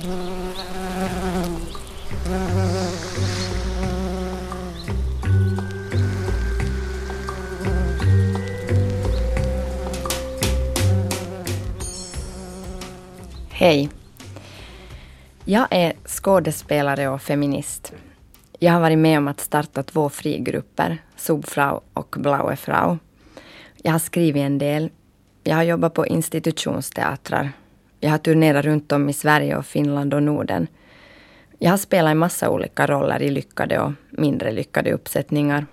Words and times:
Hej. 0.00 0.28
Jag 15.44 15.66
är 15.70 15.92
skådespelare 16.06 17.08
och 17.08 17.22
feminist. 17.22 17.92
Jag 18.58 18.72
har 18.72 18.80
varit 18.80 18.98
med 18.98 19.18
om 19.18 19.28
att 19.28 19.40
starta 19.40 19.82
två 19.82 20.08
frigrupper, 20.08 20.98
Subfrau 21.16 21.80
och 21.92 22.16
Blaue 22.18 22.56
Frau. 22.56 22.98
Jag 23.82 23.92
har 23.92 23.98
skrivit 23.98 24.42
en 24.42 24.58
del. 24.58 24.90
Jag 25.44 25.56
har 25.56 25.62
jobbat 25.62 25.94
på 25.94 26.06
institutionsteatrar. 26.06 27.52
Jag 28.00 28.10
har 28.10 28.18
turnerat 28.18 28.64
runt 28.64 28.92
om 28.92 29.08
i 29.08 29.12
Sverige 29.12 29.56
och 29.56 29.66
Finland 29.66 30.14
och 30.14 30.22
Norden. 30.22 30.66
Jag 31.58 31.70
har 31.70 31.76
spelat 31.76 32.10
en 32.10 32.18
massa 32.18 32.50
olika 32.50 32.86
roller 32.86 33.22
i 33.22 33.30
lyckade 33.30 33.80
och 33.80 33.92
mindre 34.10 34.52
lyckade 34.52 34.92
uppsättningar. 34.92 35.66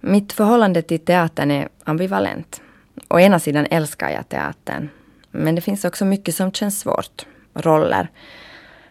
Mitt 0.00 0.32
förhållande 0.32 0.82
till 0.82 1.00
teatern 1.00 1.50
är 1.50 1.68
ambivalent. 1.84 2.62
Å 3.08 3.18
ena 3.18 3.38
sidan 3.38 3.66
älskar 3.70 4.10
jag 4.10 4.28
teatern 4.28 4.88
men 5.30 5.54
det 5.54 5.60
finns 5.60 5.84
också 5.84 6.04
mycket 6.04 6.34
som 6.34 6.52
känns 6.52 6.80
svårt. 6.80 7.26
Roller. 7.54 8.08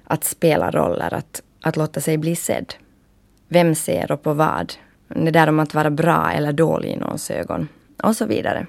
Att 0.03 0.23
spela 0.23 0.71
roller, 0.71 1.13
att, 1.13 1.41
att 1.61 1.77
låta 1.77 2.01
sig 2.01 2.17
bli 2.17 2.35
sedd. 2.35 2.73
Vem 3.47 3.75
ser 3.75 4.11
och 4.11 4.23
på 4.23 4.33
vad? 4.33 4.73
Det 5.07 5.31
där 5.31 5.49
om 5.49 5.59
att 5.59 5.73
vara 5.73 5.89
bra 5.89 6.31
eller 6.31 6.53
dålig 6.53 6.91
i 6.91 6.95
någons 6.95 7.31
ögon. 7.31 7.67
Och 8.03 8.15
så 8.15 8.25
vidare. 8.25 8.67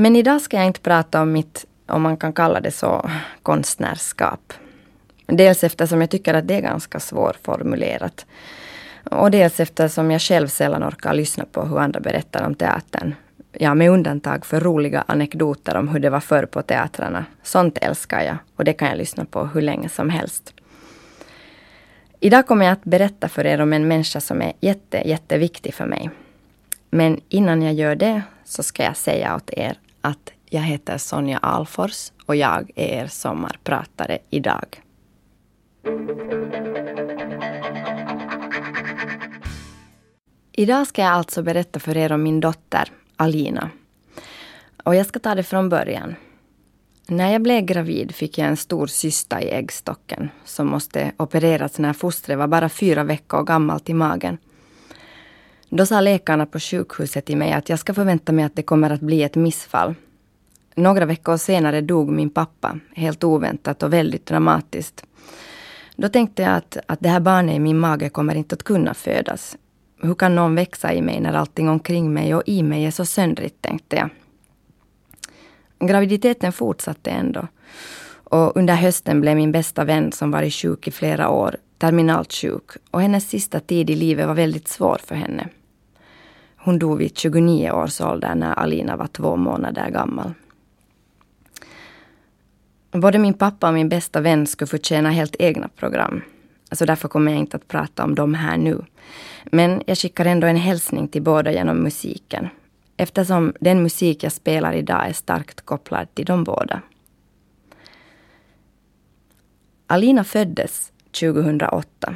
Men 0.00 0.16
idag 0.16 0.40
ska 0.40 0.56
jag 0.56 0.66
inte 0.66 0.80
prata 0.80 1.22
om 1.22 1.32
mitt, 1.32 1.66
om 1.86 2.02
man 2.02 2.16
kan 2.16 2.32
kalla 2.32 2.60
det 2.60 2.70
så, 2.70 3.10
konstnärskap. 3.42 4.52
Dels 5.26 5.64
eftersom 5.64 6.00
jag 6.00 6.10
tycker 6.10 6.34
att 6.34 6.48
det 6.48 6.54
är 6.54 6.60
ganska 6.60 7.00
svårformulerat. 7.00 8.26
Och 9.04 9.30
dels 9.30 9.60
eftersom 9.60 10.10
jag 10.10 10.20
själv 10.20 10.48
sällan 10.48 10.84
orkar 10.84 11.14
lyssna 11.14 11.44
på 11.52 11.62
hur 11.64 11.78
andra 11.78 12.00
berättar 12.00 12.46
om 12.46 12.54
teatern 12.54 13.14
ja, 13.52 13.74
med 13.74 13.90
undantag 13.90 14.46
för 14.46 14.60
roliga 14.60 15.04
anekdoter 15.06 15.76
om 15.76 15.88
hur 15.88 16.00
det 16.00 16.10
var 16.10 16.20
förr 16.20 16.46
på 16.46 16.62
teatrarna. 16.62 17.24
Sånt 17.42 17.78
älskar 17.78 18.22
jag 18.22 18.36
och 18.56 18.64
det 18.64 18.72
kan 18.72 18.88
jag 18.88 18.98
lyssna 18.98 19.24
på 19.24 19.46
hur 19.46 19.62
länge 19.62 19.88
som 19.88 20.10
helst. 20.10 20.54
Idag 22.20 22.46
kommer 22.46 22.64
jag 22.64 22.72
att 22.72 22.84
berätta 22.84 23.28
för 23.28 23.46
er 23.46 23.60
om 23.60 23.72
en 23.72 23.88
människa 23.88 24.20
som 24.20 24.42
är 24.42 24.52
jätte, 24.60 25.08
jätteviktig 25.08 25.74
för 25.74 25.86
mig. 25.86 26.10
Men 26.90 27.20
innan 27.28 27.62
jag 27.62 27.74
gör 27.74 27.94
det 27.94 28.22
så 28.44 28.62
ska 28.62 28.84
jag 28.84 28.96
säga 28.96 29.36
åt 29.36 29.50
er 29.50 29.76
att 30.00 30.32
jag 30.48 30.62
heter 30.62 30.98
Sonja 30.98 31.38
Alfors 31.38 32.12
och 32.26 32.36
jag 32.36 32.70
är 32.74 33.02
er 33.02 33.06
sommarpratare 33.06 34.18
idag. 34.30 34.82
Idag 40.52 40.86
ska 40.86 41.02
jag 41.02 41.12
alltså 41.12 41.42
berätta 41.42 41.80
för 41.80 41.96
er 41.96 42.12
om 42.12 42.22
min 42.22 42.40
dotter 42.40 42.88
Alina. 43.16 43.70
Och 44.84 44.94
jag 44.94 45.06
ska 45.06 45.18
ta 45.18 45.34
det 45.34 45.42
från 45.42 45.68
början. 45.68 46.14
När 47.06 47.32
jag 47.32 47.42
blev 47.42 47.64
gravid 47.64 48.14
fick 48.14 48.38
jag 48.38 48.48
en 48.48 48.56
stor 48.56 48.86
cysta 48.86 49.42
i 49.42 49.50
äggstocken 49.50 50.30
som 50.44 50.66
måste 50.66 51.12
opereras 51.16 51.78
när 51.78 51.92
fostret 51.92 52.38
var 52.38 52.46
bara 52.46 52.68
fyra 52.68 53.04
veckor 53.04 53.42
gammalt 53.42 53.88
i 53.88 53.94
magen. 53.94 54.38
Då 55.72 55.86
sa 55.86 56.00
läkarna 56.00 56.46
på 56.46 56.60
sjukhuset 56.60 57.24
till 57.24 57.36
mig 57.36 57.52
att 57.52 57.68
jag 57.68 57.78
ska 57.78 57.94
förvänta 57.94 58.32
mig 58.32 58.44
att 58.44 58.56
det 58.56 58.62
kommer 58.62 58.90
att 58.90 59.00
bli 59.00 59.22
ett 59.22 59.34
missfall. 59.34 59.94
Några 60.74 61.04
veckor 61.04 61.36
senare 61.36 61.80
dog 61.80 62.10
min 62.10 62.30
pappa, 62.30 62.78
helt 62.94 63.24
oväntat 63.24 63.82
och 63.82 63.92
väldigt 63.92 64.26
dramatiskt. 64.26 65.04
Då 65.96 66.08
tänkte 66.08 66.42
jag 66.42 66.52
att, 66.52 66.76
att 66.86 67.00
det 67.00 67.08
här 67.08 67.20
barnet 67.20 67.56
i 67.56 67.58
min 67.58 67.78
mage 67.78 68.08
kommer 68.08 68.34
inte 68.34 68.54
att 68.54 68.62
kunna 68.62 68.94
födas. 68.94 69.56
Hur 70.02 70.14
kan 70.14 70.34
någon 70.34 70.54
växa 70.54 70.92
i 70.92 71.02
mig 71.02 71.20
när 71.20 71.32
allting 71.32 71.68
omkring 71.68 72.12
mig 72.12 72.34
och 72.34 72.42
i 72.46 72.62
mig 72.62 72.84
är 72.84 72.90
så 72.90 73.04
söndrigt, 73.04 73.62
tänkte 73.62 73.96
jag. 73.96 74.10
Graviditeten 75.88 76.52
fortsatte 76.52 77.10
ändå. 77.10 77.46
Och 78.24 78.56
under 78.56 78.74
hösten 78.74 79.20
blev 79.20 79.36
min 79.36 79.52
bästa 79.52 79.84
vän 79.84 80.12
som 80.12 80.30
varit 80.30 80.54
sjuk 80.54 80.88
i 80.88 80.90
flera 80.90 81.28
år 81.28 81.56
terminalt 81.78 82.32
sjuk 82.32 82.70
och 82.90 83.02
hennes 83.02 83.28
sista 83.28 83.60
tid 83.60 83.90
i 83.90 83.94
livet 83.94 84.26
var 84.26 84.34
väldigt 84.34 84.68
svår 84.68 85.00
för 85.04 85.14
henne. 85.14 85.48
Hon 86.62 86.78
dog 86.78 86.98
vid 86.98 87.18
29 87.18 87.70
års 87.70 88.00
ålder 88.00 88.34
när 88.34 88.52
Alina 88.52 88.96
var 88.96 89.06
två 89.06 89.36
månader 89.36 89.90
gammal. 89.90 90.32
Både 92.90 93.18
min 93.18 93.34
pappa 93.34 93.68
och 93.68 93.74
min 93.74 93.88
bästa 93.88 94.20
vän 94.20 94.46
skulle 94.46 94.68
förtjäna 94.68 95.10
helt 95.10 95.36
egna 95.38 95.68
program. 95.68 96.22
Så 96.72 96.84
därför 96.84 97.08
kommer 97.08 97.32
jag 97.32 97.40
inte 97.40 97.56
att 97.56 97.68
prata 97.68 98.04
om 98.04 98.14
dem 98.14 98.34
här 98.34 98.56
nu. 98.56 98.84
Men 99.44 99.82
jag 99.86 99.98
skickar 99.98 100.24
ändå 100.24 100.46
en 100.46 100.56
hälsning 100.56 101.08
till 101.08 101.22
båda 101.22 101.52
genom 101.52 101.76
musiken. 101.76 102.48
Eftersom 102.96 103.54
den 103.60 103.82
musik 103.82 104.22
jag 104.22 104.32
spelar 104.32 104.72
idag 104.72 105.08
är 105.08 105.12
starkt 105.12 105.60
kopplad 105.60 106.14
till 106.14 106.24
de 106.24 106.44
båda. 106.44 106.82
Alina 109.86 110.24
föddes 110.24 110.92
2008. 111.20 112.14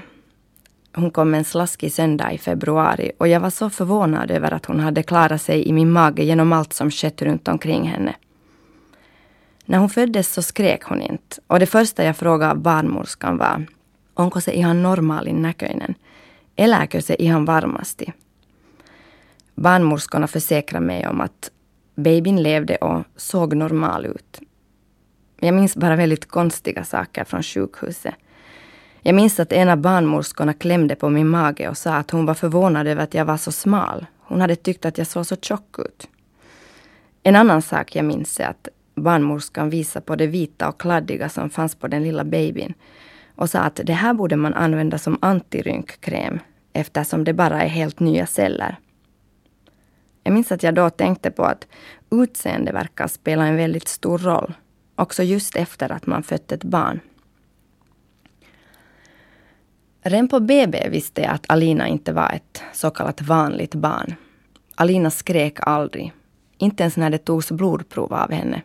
Hon 0.96 1.10
kom 1.10 1.34
en 1.34 1.44
slaskig 1.44 1.92
söndag 1.92 2.32
i 2.32 2.38
februari 2.38 3.12
och 3.18 3.28
jag 3.28 3.40
var 3.40 3.50
så 3.50 3.70
förvånad 3.70 4.30
över 4.30 4.54
att 4.54 4.66
hon 4.66 4.80
hade 4.80 5.02
klarat 5.02 5.42
sig 5.42 5.68
i 5.68 5.72
min 5.72 5.90
mage 5.90 6.24
genom 6.24 6.52
allt 6.52 6.72
som 6.72 6.90
skett 6.90 7.22
runt 7.22 7.48
omkring 7.48 7.88
henne. 7.88 8.14
När 9.64 9.78
hon 9.78 9.90
föddes 9.90 10.32
så 10.32 10.42
skrek 10.42 10.82
hon 10.82 11.02
inte 11.02 11.36
och 11.46 11.58
det 11.58 11.66
första 11.66 12.04
jag 12.04 12.16
frågade 12.16 12.60
barnmorskan 12.60 13.38
var 13.38 13.66
onko 14.14 14.40
se 14.40 14.52
ihan 14.58 14.82
normaalin 14.82 15.42
näköinen? 15.42 15.94
Elääkö 16.56 17.02
se 17.02 17.22
ihan 17.22 17.44
varmasti? 17.44 18.12
Barnmorskorna 19.54 20.26
försäkrade 20.26 20.86
mig 20.86 21.06
om 21.08 21.20
att 21.20 21.50
babyn 21.94 22.42
levde 22.42 22.76
och 22.76 23.04
såg 23.16 23.56
normal 23.56 24.06
ut. 24.06 24.40
Jag 25.40 25.54
minns 25.54 25.76
bara 25.76 25.96
väldigt 25.96 26.28
konstiga 26.28 26.84
saker 26.84 27.24
från 27.24 27.42
sjukhuset. 27.42 28.14
Jag 29.06 29.14
minns 29.14 29.40
att 29.40 29.52
en 29.52 29.68
av 29.68 29.76
barnmorskorna 29.78 30.52
klämde 30.52 30.94
på 30.94 31.08
min 31.08 31.28
mage 31.28 31.68
och 31.68 31.78
sa 31.78 31.94
att 31.94 32.10
hon 32.10 32.26
var 32.26 32.34
förvånad 32.34 32.86
över 32.86 33.02
att 33.02 33.14
jag 33.14 33.24
var 33.24 33.36
så 33.36 33.52
smal. 33.52 34.06
Hon 34.18 34.40
hade 34.40 34.56
tyckt 34.56 34.84
att 34.84 34.98
jag 34.98 35.06
såg 35.06 35.26
så 35.26 35.36
tjock 35.36 35.78
ut. 35.78 36.08
En 37.22 37.36
annan 37.36 37.62
sak 37.62 37.96
jag 37.96 38.04
minns 38.04 38.40
är 38.40 38.46
att 38.46 38.68
barnmorskan 38.94 39.70
visade 39.70 40.06
på 40.06 40.16
det 40.16 40.26
vita 40.26 40.68
och 40.68 40.80
kladdiga 40.80 41.28
som 41.28 41.50
fanns 41.50 41.74
på 41.74 41.88
den 41.88 42.02
lilla 42.02 42.24
babyn 42.24 42.74
och 43.34 43.50
sa 43.50 43.58
att 43.58 43.80
det 43.84 43.92
här 43.92 44.14
borde 44.14 44.36
man 44.36 44.54
använda 44.54 44.98
som 44.98 45.18
antirynkkräm 45.22 46.38
eftersom 46.72 47.24
det 47.24 47.32
bara 47.32 47.62
är 47.62 47.68
helt 47.68 48.00
nya 48.00 48.26
celler. 48.26 48.76
Jag 50.22 50.34
minns 50.34 50.52
att 50.52 50.62
jag 50.62 50.74
då 50.74 50.90
tänkte 50.90 51.30
på 51.30 51.44
att 51.44 51.66
utseende 52.10 52.72
verkar 52.72 53.06
spela 53.06 53.46
en 53.46 53.56
väldigt 53.56 53.88
stor 53.88 54.18
roll, 54.18 54.54
också 54.96 55.22
just 55.22 55.56
efter 55.56 55.92
att 55.92 56.06
man 56.06 56.22
fött 56.22 56.52
ett 56.52 56.64
barn. 56.64 57.00
Redan 60.06 60.28
på 60.28 60.40
BB 60.40 60.88
visste 60.88 61.20
jag 61.20 61.30
att 61.30 61.50
Alina 61.50 61.88
inte 61.88 62.12
var 62.12 62.30
ett 62.32 62.62
så 62.72 62.90
kallat 62.90 63.22
vanligt 63.22 63.74
barn. 63.74 64.14
Alina 64.74 65.10
skrek 65.10 65.58
aldrig, 65.60 66.12
inte 66.58 66.82
ens 66.82 66.96
när 66.96 67.10
det 67.10 67.18
togs 67.18 67.50
blodprov 67.50 68.12
av 68.14 68.32
henne. 68.32 68.62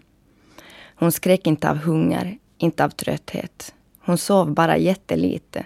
Hon 0.95 1.11
skrek 1.11 1.47
inte 1.47 1.69
av 1.69 1.77
hunger, 1.77 2.37
inte 2.57 2.85
av 2.85 2.89
trötthet. 2.89 3.73
Hon 3.99 4.17
sov 4.17 4.53
bara 4.53 4.77
jättelite. 4.77 5.65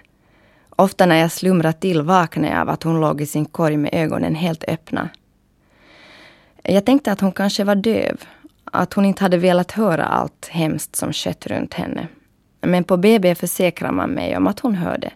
Ofta 0.70 1.06
när 1.06 1.16
jag 1.16 1.32
slumrade 1.32 1.78
till 1.78 2.02
vaknade 2.02 2.52
jag 2.52 2.60
av 2.60 2.68
att 2.68 2.82
hon 2.82 3.00
låg 3.00 3.20
i 3.20 3.26
sin 3.26 3.44
korg 3.44 3.76
med 3.76 3.94
ögonen 3.94 4.34
helt 4.34 4.64
öppna. 4.68 5.08
Jag 6.62 6.86
tänkte 6.86 7.12
att 7.12 7.20
hon 7.20 7.32
kanske 7.32 7.64
var 7.64 7.74
döv. 7.74 8.20
Att 8.64 8.94
hon 8.94 9.04
inte 9.04 9.24
hade 9.24 9.36
velat 9.36 9.72
höra 9.72 10.04
allt 10.04 10.48
hemskt 10.50 10.96
som 10.96 11.12
skett 11.12 11.46
runt 11.46 11.74
henne. 11.74 12.08
Men 12.60 12.84
på 12.84 12.96
BB 12.96 13.34
försäkrade 13.34 13.94
man 13.94 14.10
mig 14.10 14.36
om 14.36 14.46
att 14.46 14.60
hon 14.60 14.74
hörde. 14.74 15.12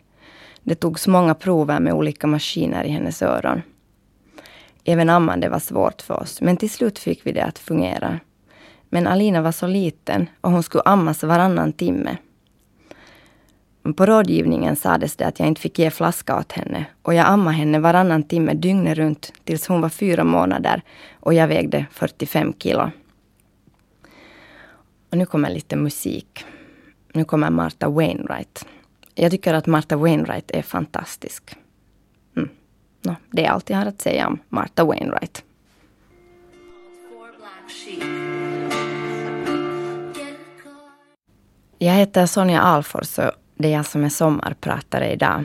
Det 0.69 0.75
togs 0.75 1.07
många 1.07 1.35
prover 1.35 1.81
med 1.81 1.93
olika 1.93 2.27
maskiner 2.27 2.85
i 2.85 2.91
hennes 2.91 3.23
öron. 3.23 3.63
Även 4.85 5.11
ammande 5.11 5.49
var 5.49 5.59
svårt 5.59 6.03
för 6.03 6.15
oss, 6.15 6.41
men 6.41 6.57
till 6.57 6.71
slut 6.71 6.99
fick 6.99 7.27
vi 7.27 7.33
det 7.33 7.45
att 7.45 7.59
fungera. 7.59 8.21
Men 8.89 9.07
Alina 9.07 9.43
var 9.43 9.53
så 9.53 9.67
liten 9.67 10.27
och 10.41 10.51
hon 10.51 10.63
skulle 10.63 10.83
ammas 10.83 11.23
varannan 11.23 11.73
timme. 11.73 12.17
På 13.97 14.07
rådgivningen 14.07 14.77
sades 14.77 15.17
det 15.17 15.27
att 15.27 15.39
jag 15.39 15.49
inte 15.49 15.61
fick 15.61 15.79
ge 15.79 15.91
flaska 15.91 16.39
åt 16.39 16.53
henne 16.53 16.85
och 17.03 17.15
jag 17.15 17.27
ammade 17.27 17.57
henne 17.57 17.79
varannan 17.79 18.23
timme 18.23 18.55
dygnet 18.55 18.99
runt 18.99 19.33
tills 19.45 19.69
hon 19.69 19.81
var 19.81 19.89
fyra 19.89 20.25
månader 20.25 20.83
och 21.21 21.35
jag 21.35 21.49
vägde 21.49 21.87
45 21.93 22.55
kilo. 22.59 22.91
Och 25.11 25.19
nu 25.19 25.27
kommer 25.27 25.51
lite 25.51 25.77
musik. 25.77 26.45
Nu 27.13 27.25
kommer 27.25 27.51
Martha 27.51 27.89
Wainwright. 27.89 28.67
Jag 29.21 29.31
tycker 29.31 29.55
att 29.55 29.67
Martha 29.67 29.97
Wainwright 29.97 30.51
är 30.51 30.63
fantastisk. 30.63 31.57
Mm. 32.37 32.49
No, 33.03 33.17
det 33.31 33.45
är 33.45 33.51
allt 33.51 33.71
jag 33.71 33.79
har 33.79 33.87
att 33.87 34.03
säga 34.03 34.27
om 34.27 34.39
Martha 34.49 34.85
Wainwright. 34.85 35.45
Jag 41.79 41.93
heter 41.93 42.27
Sonja 42.27 42.61
Alfors 42.61 43.19
och 43.19 43.31
det 43.55 43.69
är 43.69 43.73
jag 43.73 43.87
som 43.87 44.05
är 44.05 44.09
sommarpratare 44.09 45.13
idag. 45.13 45.45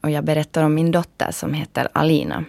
Och 0.00 0.10
jag 0.10 0.24
berättar 0.24 0.62
om 0.62 0.74
min 0.74 0.90
dotter 0.90 1.30
som 1.30 1.54
heter 1.54 1.88
Alina. 1.92 2.44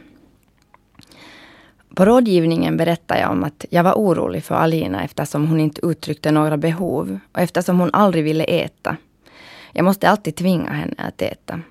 På 1.95 2.05
rådgivningen 2.05 2.77
berättade 2.77 3.19
jag 3.19 3.31
om 3.31 3.43
att 3.43 3.65
jag 3.69 3.83
var 3.83 3.93
orolig 3.93 4.43
för 4.43 4.55
Alina 4.55 5.03
eftersom 5.03 5.47
hon 5.47 5.59
inte 5.59 5.85
uttryckte 5.85 6.31
några 6.31 6.57
behov 6.57 7.19
och 7.31 7.39
eftersom 7.39 7.79
hon 7.79 7.89
aldrig 7.93 8.23
ville 8.23 8.43
äta. 8.43 8.97
Jag 9.73 9.85
måste 9.85 10.09
alltid 10.09 10.35
tvinga 10.35 10.71
henne 10.71 10.95
att 10.97 11.21
äta. 11.21 11.61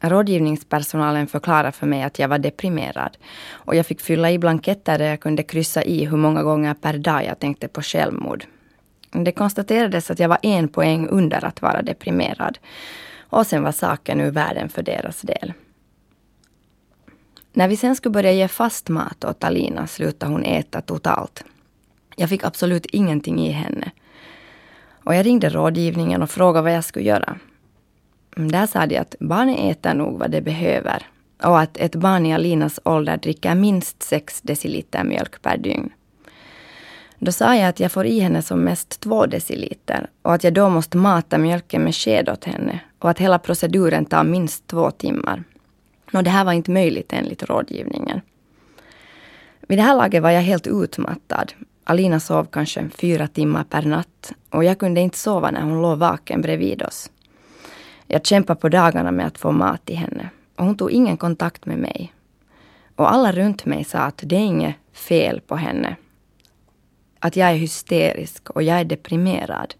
Rådgivningspersonalen 0.00 1.26
förklarade 1.26 1.72
för 1.72 1.86
mig 1.86 2.02
att 2.02 2.18
jag 2.18 2.28
var 2.28 2.38
deprimerad 2.38 3.16
och 3.50 3.76
jag 3.76 3.86
fick 3.86 4.00
fylla 4.00 4.30
i 4.30 4.38
blanketter 4.38 4.98
där 4.98 5.08
jag 5.08 5.20
kunde 5.20 5.42
kryssa 5.42 5.82
i 5.82 6.04
hur 6.04 6.16
många 6.16 6.42
gånger 6.42 6.74
per 6.74 6.98
dag 6.98 7.24
jag 7.24 7.38
tänkte 7.38 7.68
på 7.68 7.82
självmord. 7.82 8.44
Det 9.10 9.32
konstaterades 9.32 10.10
att 10.10 10.18
jag 10.18 10.28
var 10.28 10.38
en 10.42 10.68
poäng 10.68 11.08
under 11.08 11.44
att 11.44 11.62
vara 11.62 11.82
deprimerad. 11.82 12.58
Och 13.18 13.46
sen 13.46 13.62
var 13.62 13.72
saken 13.72 14.20
ur 14.20 14.30
världen 14.30 14.68
för 14.68 14.82
deras 14.82 15.20
del. 15.20 15.52
När 17.52 17.68
vi 17.68 17.76
sen 17.76 17.96
skulle 17.96 18.12
börja 18.12 18.32
ge 18.32 18.48
fast 18.48 18.88
mat 18.88 19.24
åt 19.24 19.44
Alina 19.44 19.86
slutade 19.86 20.32
hon 20.32 20.44
äta 20.44 20.80
totalt. 20.80 21.44
Jag 22.16 22.28
fick 22.28 22.44
absolut 22.44 22.86
ingenting 22.86 23.40
i 23.40 23.50
henne. 23.50 23.90
Och 25.04 25.14
jag 25.14 25.26
ringde 25.26 25.48
rådgivningen 25.48 26.22
och 26.22 26.30
frågade 26.30 26.62
vad 26.62 26.72
jag 26.72 26.84
skulle 26.84 27.04
göra. 27.04 27.38
Mm, 28.36 28.52
där 28.52 28.66
sa 28.66 28.86
de 28.86 28.98
att 28.98 29.14
barnet 29.20 29.58
äter 29.58 29.94
nog 29.94 30.18
vad 30.18 30.30
det 30.30 30.40
behöver 30.40 31.06
och 31.42 31.60
att 31.60 31.76
ett 31.76 31.94
barn 31.94 32.26
i 32.26 32.34
Alinas 32.34 32.80
ålder 32.84 33.16
dricker 33.16 33.54
minst 33.54 34.02
6 34.02 34.40
deciliter 34.40 35.04
mjölk 35.04 35.42
per 35.42 35.56
dygn. 35.56 35.92
Då 37.18 37.32
sa 37.32 37.56
jag 37.56 37.68
att 37.68 37.80
jag 37.80 37.92
får 37.92 38.06
i 38.06 38.20
henne 38.20 38.42
som 38.42 38.60
mest 38.60 39.00
2 39.00 39.26
deciliter 39.26 40.10
och 40.22 40.34
att 40.34 40.44
jag 40.44 40.54
då 40.54 40.68
måste 40.68 40.96
mata 40.96 41.38
mjölken 41.38 41.84
med 41.84 41.94
sked 41.94 42.28
åt 42.28 42.44
henne 42.44 42.80
och 42.98 43.10
att 43.10 43.18
hela 43.18 43.38
proceduren 43.38 44.04
tar 44.04 44.24
minst 44.24 44.66
två 44.66 44.90
timmar. 44.90 45.44
Och 46.12 46.24
det 46.24 46.30
här 46.30 46.44
var 46.44 46.52
inte 46.52 46.70
möjligt 46.70 47.12
enligt 47.12 47.42
rådgivningen. 47.42 48.20
Vid 49.60 49.78
det 49.78 49.82
här 49.82 49.96
laget 49.96 50.22
var 50.22 50.30
jag 50.30 50.42
helt 50.42 50.66
utmattad. 50.66 51.52
Alina 51.90 52.20
sov 52.20 52.44
kanske 52.44 52.88
fyra 52.88 53.28
timmar 53.28 53.64
per 53.64 53.82
natt 53.82 54.32
och 54.50 54.64
jag 54.64 54.78
kunde 54.78 55.00
inte 55.00 55.18
sova 55.18 55.50
när 55.50 55.62
hon 55.62 55.82
låg 55.82 55.98
vaken 55.98 56.40
bredvid 56.42 56.82
oss. 56.82 57.10
Jag 58.06 58.26
kämpade 58.26 58.60
på 58.60 58.68
dagarna 58.68 59.10
med 59.10 59.26
att 59.26 59.38
få 59.38 59.52
mat 59.52 59.84
till 59.84 59.96
henne 59.96 60.30
och 60.56 60.64
hon 60.64 60.76
tog 60.76 60.90
ingen 60.90 61.16
kontakt 61.16 61.66
med 61.66 61.78
mig. 61.78 62.12
Och 62.96 63.12
alla 63.12 63.32
runt 63.32 63.64
mig 63.64 63.84
sa 63.84 63.98
att 63.98 64.22
det 64.22 64.36
är 64.36 64.40
inget 64.40 64.74
fel 64.92 65.40
på 65.40 65.56
henne. 65.56 65.96
Att 67.18 67.36
jag 67.36 67.50
är 67.50 67.54
hysterisk 67.54 68.50
och 68.50 68.62
jag 68.62 68.80
är 68.80 68.84
deprimerad. 68.84 69.74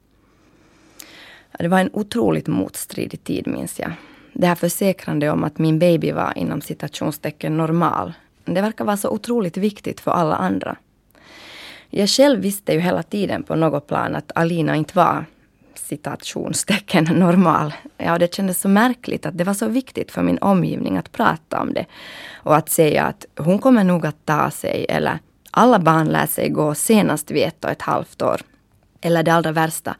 Det 1.58 1.68
var 1.68 1.78
en 1.78 1.90
otroligt 1.92 2.46
motstridig 2.46 3.24
tid 3.24 3.46
minns 3.46 3.78
jag. 3.78 3.92
Det 4.32 4.46
här 4.46 4.54
försäkrande 4.54 5.30
om 5.30 5.44
att 5.44 5.58
min 5.58 5.78
baby 5.78 6.12
var 6.12 6.38
inom 6.38 6.60
citationstecken 6.60 7.56
normal. 7.56 8.12
Det 8.44 8.60
verkar 8.60 8.84
vara 8.84 8.96
så 8.96 9.10
otroligt 9.10 9.56
viktigt 9.56 10.00
för 10.00 10.10
alla 10.10 10.36
andra. 10.36 10.76
Jag 11.90 12.08
själv 12.08 12.40
visste 12.40 12.72
ju 12.72 12.80
hela 12.80 13.02
tiden 13.02 13.42
på 13.42 13.54
något 13.54 13.86
plan 13.86 14.16
att 14.16 14.32
Alina 14.34 14.76
inte 14.76 14.96
var 14.96 15.24
citationstecken 15.74 17.04
normal. 17.14 17.74
Ja, 17.96 18.18
det 18.18 18.34
kändes 18.34 18.60
så 18.60 18.68
märkligt 18.68 19.26
att 19.26 19.38
det 19.38 19.44
var 19.44 19.54
så 19.54 19.68
viktigt 19.68 20.10
för 20.10 20.22
min 20.22 20.38
omgivning 20.38 20.96
att 20.96 21.12
prata 21.12 21.60
om 21.60 21.74
det. 21.74 21.86
Och 22.32 22.56
att 22.56 22.68
säga 22.68 23.04
att 23.04 23.26
hon 23.36 23.58
kommer 23.58 23.84
nog 23.84 24.06
att 24.06 24.26
ta 24.26 24.50
sig 24.50 24.86
eller 24.88 25.18
alla 25.50 25.78
barn 25.78 26.08
lär 26.08 26.26
sig 26.26 26.48
gå 26.48 26.74
senast 26.74 27.30
vid 27.30 27.42
ett 27.42 27.64
och 27.64 27.70
ett 27.70 27.82
halvt 27.82 28.22
år. 28.22 28.40
Eller 29.00 29.22
det 29.22 29.32
allra 29.32 29.52
värsta, 29.52 29.96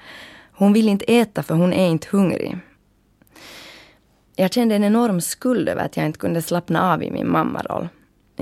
hon 0.53 0.73
vill 0.73 0.89
inte 0.89 1.05
äta 1.05 1.43
för 1.43 1.55
hon 1.55 1.73
är 1.73 1.89
inte 1.89 2.07
hungrig. 2.11 2.59
Jag 4.37 4.53
kände 4.53 4.75
en 4.75 4.85
enorm 4.85 5.21
skuld 5.21 5.69
över 5.69 5.85
att 5.85 5.97
jag 5.97 6.07
inte 6.07 6.19
kunde 6.19 6.43
slappna 6.43 6.93
av 6.93 7.03
i 7.03 7.11
min 7.11 7.31
mammaroll. 7.31 7.89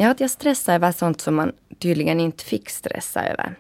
Ja, 0.01 0.11
att 0.11 0.21
jag 0.21 0.31
stressade 0.31 0.77
över 0.77 0.93
sånt 0.93 1.21
som 1.21 1.35
man 1.35 1.53
tydligen 1.79 2.21
inte 2.21 2.45
fick 2.45 2.71
stressa 2.71 3.25
över. 3.25 3.55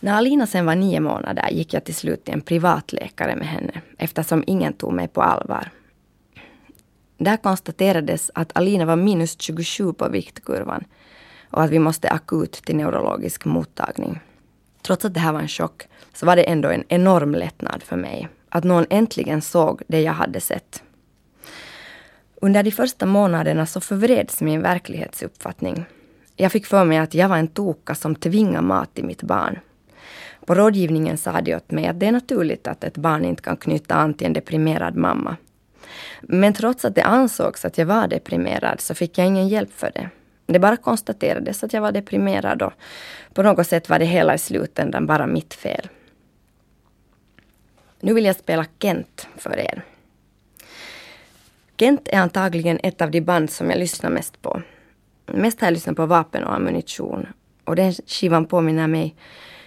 När 0.00 0.14
Alina 0.14 0.46
sen 0.46 0.66
var 0.66 0.74
nio 0.74 1.00
månader 1.00 1.48
gick 1.50 1.74
jag 1.74 1.84
till 1.84 1.94
slut 1.94 2.24
till 2.24 2.34
en 2.34 2.40
privatläkare 2.40 3.36
med 3.36 3.46
henne 3.46 3.80
eftersom 3.98 4.44
ingen 4.46 4.72
tog 4.72 4.92
mig 4.92 5.08
på 5.08 5.22
allvar. 5.22 5.70
Där 7.18 7.36
konstaterades 7.36 8.30
att 8.34 8.56
Alina 8.56 8.84
var 8.84 8.96
minus 8.96 9.40
27 9.40 9.92
på 9.92 10.08
viktkurvan 10.08 10.84
och 11.50 11.62
att 11.62 11.70
vi 11.70 11.78
måste 11.78 12.10
akut 12.10 12.52
till 12.52 12.76
neurologisk 12.76 13.44
mottagning. 13.44 14.20
Trots 14.82 15.04
att 15.04 15.14
det 15.14 15.20
här 15.20 15.32
var 15.32 15.40
en 15.40 15.48
chock 15.48 15.88
så 16.12 16.26
var 16.26 16.36
det 16.36 16.42
ändå 16.42 16.68
en 16.68 16.84
enorm 16.88 17.34
lättnad 17.34 17.82
för 17.82 17.96
mig 17.96 18.28
att 18.48 18.64
någon 18.64 18.86
äntligen 18.90 19.42
såg 19.42 19.82
det 19.86 20.02
jag 20.02 20.12
hade 20.12 20.40
sett. 20.40 20.82
Under 22.40 22.62
de 22.62 22.70
första 22.70 23.06
månaderna 23.06 23.66
så 23.66 23.80
förvreds 23.80 24.40
min 24.40 24.62
verklighetsuppfattning. 24.62 25.84
Jag 26.36 26.52
fick 26.52 26.66
för 26.66 26.84
mig 26.84 26.98
att 26.98 27.14
jag 27.14 27.28
var 27.28 27.36
en 27.36 27.48
toka 27.48 27.94
som 27.94 28.14
tvingar 28.14 28.62
mat 28.62 28.94
till 28.94 29.04
mitt 29.04 29.22
barn. 29.22 29.58
På 30.46 30.54
rådgivningen 30.54 31.18
sa 31.18 31.40
de 31.40 31.54
åt 31.54 31.70
mig 31.70 31.86
att 31.86 32.00
det 32.00 32.06
är 32.06 32.12
naturligt 32.12 32.66
att 32.66 32.84
ett 32.84 32.96
barn 32.96 33.24
inte 33.24 33.42
kan 33.42 33.56
knyta 33.56 33.94
an 33.94 34.14
till 34.14 34.26
en 34.26 34.32
deprimerad 34.32 34.96
mamma. 34.96 35.36
Men 36.22 36.52
trots 36.52 36.84
att 36.84 36.94
det 36.94 37.02
ansågs 37.02 37.64
att 37.64 37.78
jag 37.78 37.86
var 37.86 38.08
deprimerad 38.08 38.80
så 38.80 38.94
fick 38.94 39.18
jag 39.18 39.26
ingen 39.26 39.48
hjälp 39.48 39.72
för 39.72 39.90
det. 39.94 40.10
Det 40.46 40.58
bara 40.58 40.76
konstaterades 40.76 41.64
att 41.64 41.72
jag 41.72 41.80
var 41.80 41.92
deprimerad 41.92 42.62
och 42.62 42.72
på 43.34 43.42
något 43.42 43.66
sätt 43.66 43.88
var 43.88 43.98
det 43.98 44.04
hela 44.04 44.34
i 44.34 44.38
slutändan 44.38 45.06
bara 45.06 45.26
mitt 45.26 45.54
fel. 45.54 45.88
Nu 48.00 48.14
vill 48.14 48.24
jag 48.24 48.36
spela 48.36 48.66
Kent 48.78 49.28
för 49.36 49.58
er. 49.58 49.84
Kent 51.78 52.08
är 52.08 52.18
antagligen 52.18 52.78
ett 52.82 53.02
av 53.02 53.10
de 53.10 53.20
band 53.20 53.50
som 53.50 53.70
jag 53.70 53.78
lyssnar 53.78 54.10
mest 54.10 54.42
på. 54.42 54.62
Mest 55.26 55.60
har 55.60 55.66
jag 55.66 55.72
lyssnat 55.72 55.96
på 55.96 56.06
vapen 56.06 56.44
och 56.44 56.54
ammunition. 56.54 57.26
Och 57.64 57.76
den 57.76 57.92
skivan 57.92 58.46
påminner 58.46 58.86
mig 58.86 59.16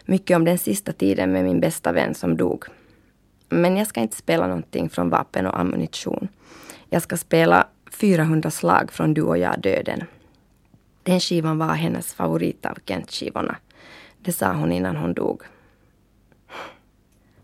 mycket 0.05 0.37
om 0.37 0.45
den 0.45 0.57
sista 0.57 0.93
tiden 0.93 1.31
med 1.31 1.43
min 1.43 1.59
bästa 1.59 1.91
vän 1.91 2.15
som 2.15 2.37
dog. 2.37 2.65
Men 3.49 3.77
jag 3.77 3.87
ska 3.87 3.99
inte 3.99 4.15
spela 4.15 4.47
någonting 4.47 4.89
från 4.89 5.09
vapen 5.09 5.45
och 5.45 5.59
ammunition. 5.59 6.27
Jag 6.89 7.01
ska 7.01 7.17
spela 7.17 7.67
400 7.91 8.51
slag 8.51 8.91
från 8.91 9.13
Du 9.13 9.21
och 9.21 9.37
jag 9.37 9.61
döden. 9.61 10.03
Den 11.03 11.19
skivan 11.19 11.57
var 11.57 11.73
hennes 11.73 12.13
favorit 12.13 12.65
av 12.65 12.77
Kent-skivorna. 12.85 13.55
Det 14.21 14.33
sa 14.33 14.53
hon 14.53 14.71
innan 14.71 14.95
hon 14.95 15.13
dog. 15.13 15.41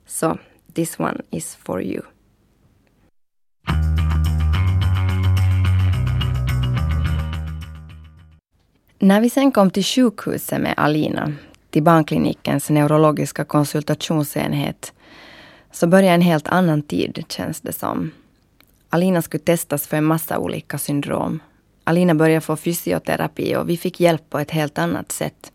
Så, 0.06 0.38
this 0.74 1.00
one 1.00 1.22
is 1.30 1.56
for 1.56 1.84
you. 1.84 2.02
När 9.00 9.22
vi 9.22 9.30
sen 9.30 9.52
kom 9.52 9.70
till 9.70 9.84
sjukhuset 9.84 10.62
med 10.62 10.74
Alina, 10.78 11.34
till 11.70 11.84
barnklinikens 11.84 12.70
neurologiska 12.70 13.44
konsultationsenhet, 13.44 14.94
så 15.72 15.88
började 15.88 16.16
en 16.16 16.22
helt 16.22 16.48
annan 16.48 16.82
tid, 16.82 17.24
känns 17.30 17.62
det 17.62 17.74
som. 17.74 18.12
Alina 18.90 19.22
skulle 19.22 19.44
testas 19.44 19.88
för 19.88 19.98
en 19.98 20.04
massa 20.04 20.40
olika 20.40 20.78
syndrom 20.78 21.40
Alina 21.88 22.16
började 22.16 22.42
få 22.42 22.56
fysioterapi 22.56 23.56
och 23.56 23.70
vi 23.70 23.78
fick 23.78 24.00
hjälp 24.00 24.30
på 24.30 24.40
ett 24.40 24.52
helt 24.52 24.78
annat 24.78 25.12
sätt. 25.12 25.52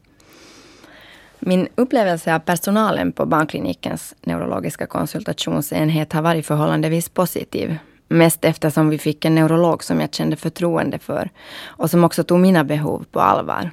Min 1.38 1.68
upplevelse 1.74 2.34
av 2.34 2.38
personalen 2.38 3.12
på 3.12 3.26
barnklinikens 3.26 4.14
neurologiska 4.20 4.86
konsultationsenhet 4.86 6.12
har 6.12 6.22
varit 6.22 6.46
förhållandevis 6.46 7.08
positiv. 7.08 7.76
Mest 8.12 8.44
eftersom 8.44 8.88
vi 8.88 8.98
fick 8.98 9.24
en 9.24 9.34
neurolog 9.34 9.84
som 9.84 10.00
jag 10.00 10.14
kände 10.14 10.36
förtroende 10.36 10.98
för 10.98 11.30
och 11.66 11.90
som 11.90 12.04
också 12.04 12.24
tog 12.24 12.40
mina 12.40 12.64
behov 12.64 13.04
på 13.10 13.20
allvar. 13.20 13.70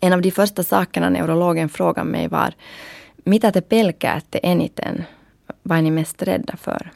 En 0.00 0.12
av 0.12 0.22
de 0.22 0.30
första 0.30 0.62
sakerna 0.62 1.10
neurologen 1.10 1.68
frågade 1.68 2.08
mig 2.08 2.28
var 2.28 2.54
Mitä 3.24 3.52
te 3.52 3.60
pelkäätte 3.60 4.38
eniten? 4.42 5.04
Vad 5.62 5.78
är 5.78 5.82
ni 5.82 5.90
mest 5.90 6.22
rädda 6.22 6.56
för? 6.56 6.90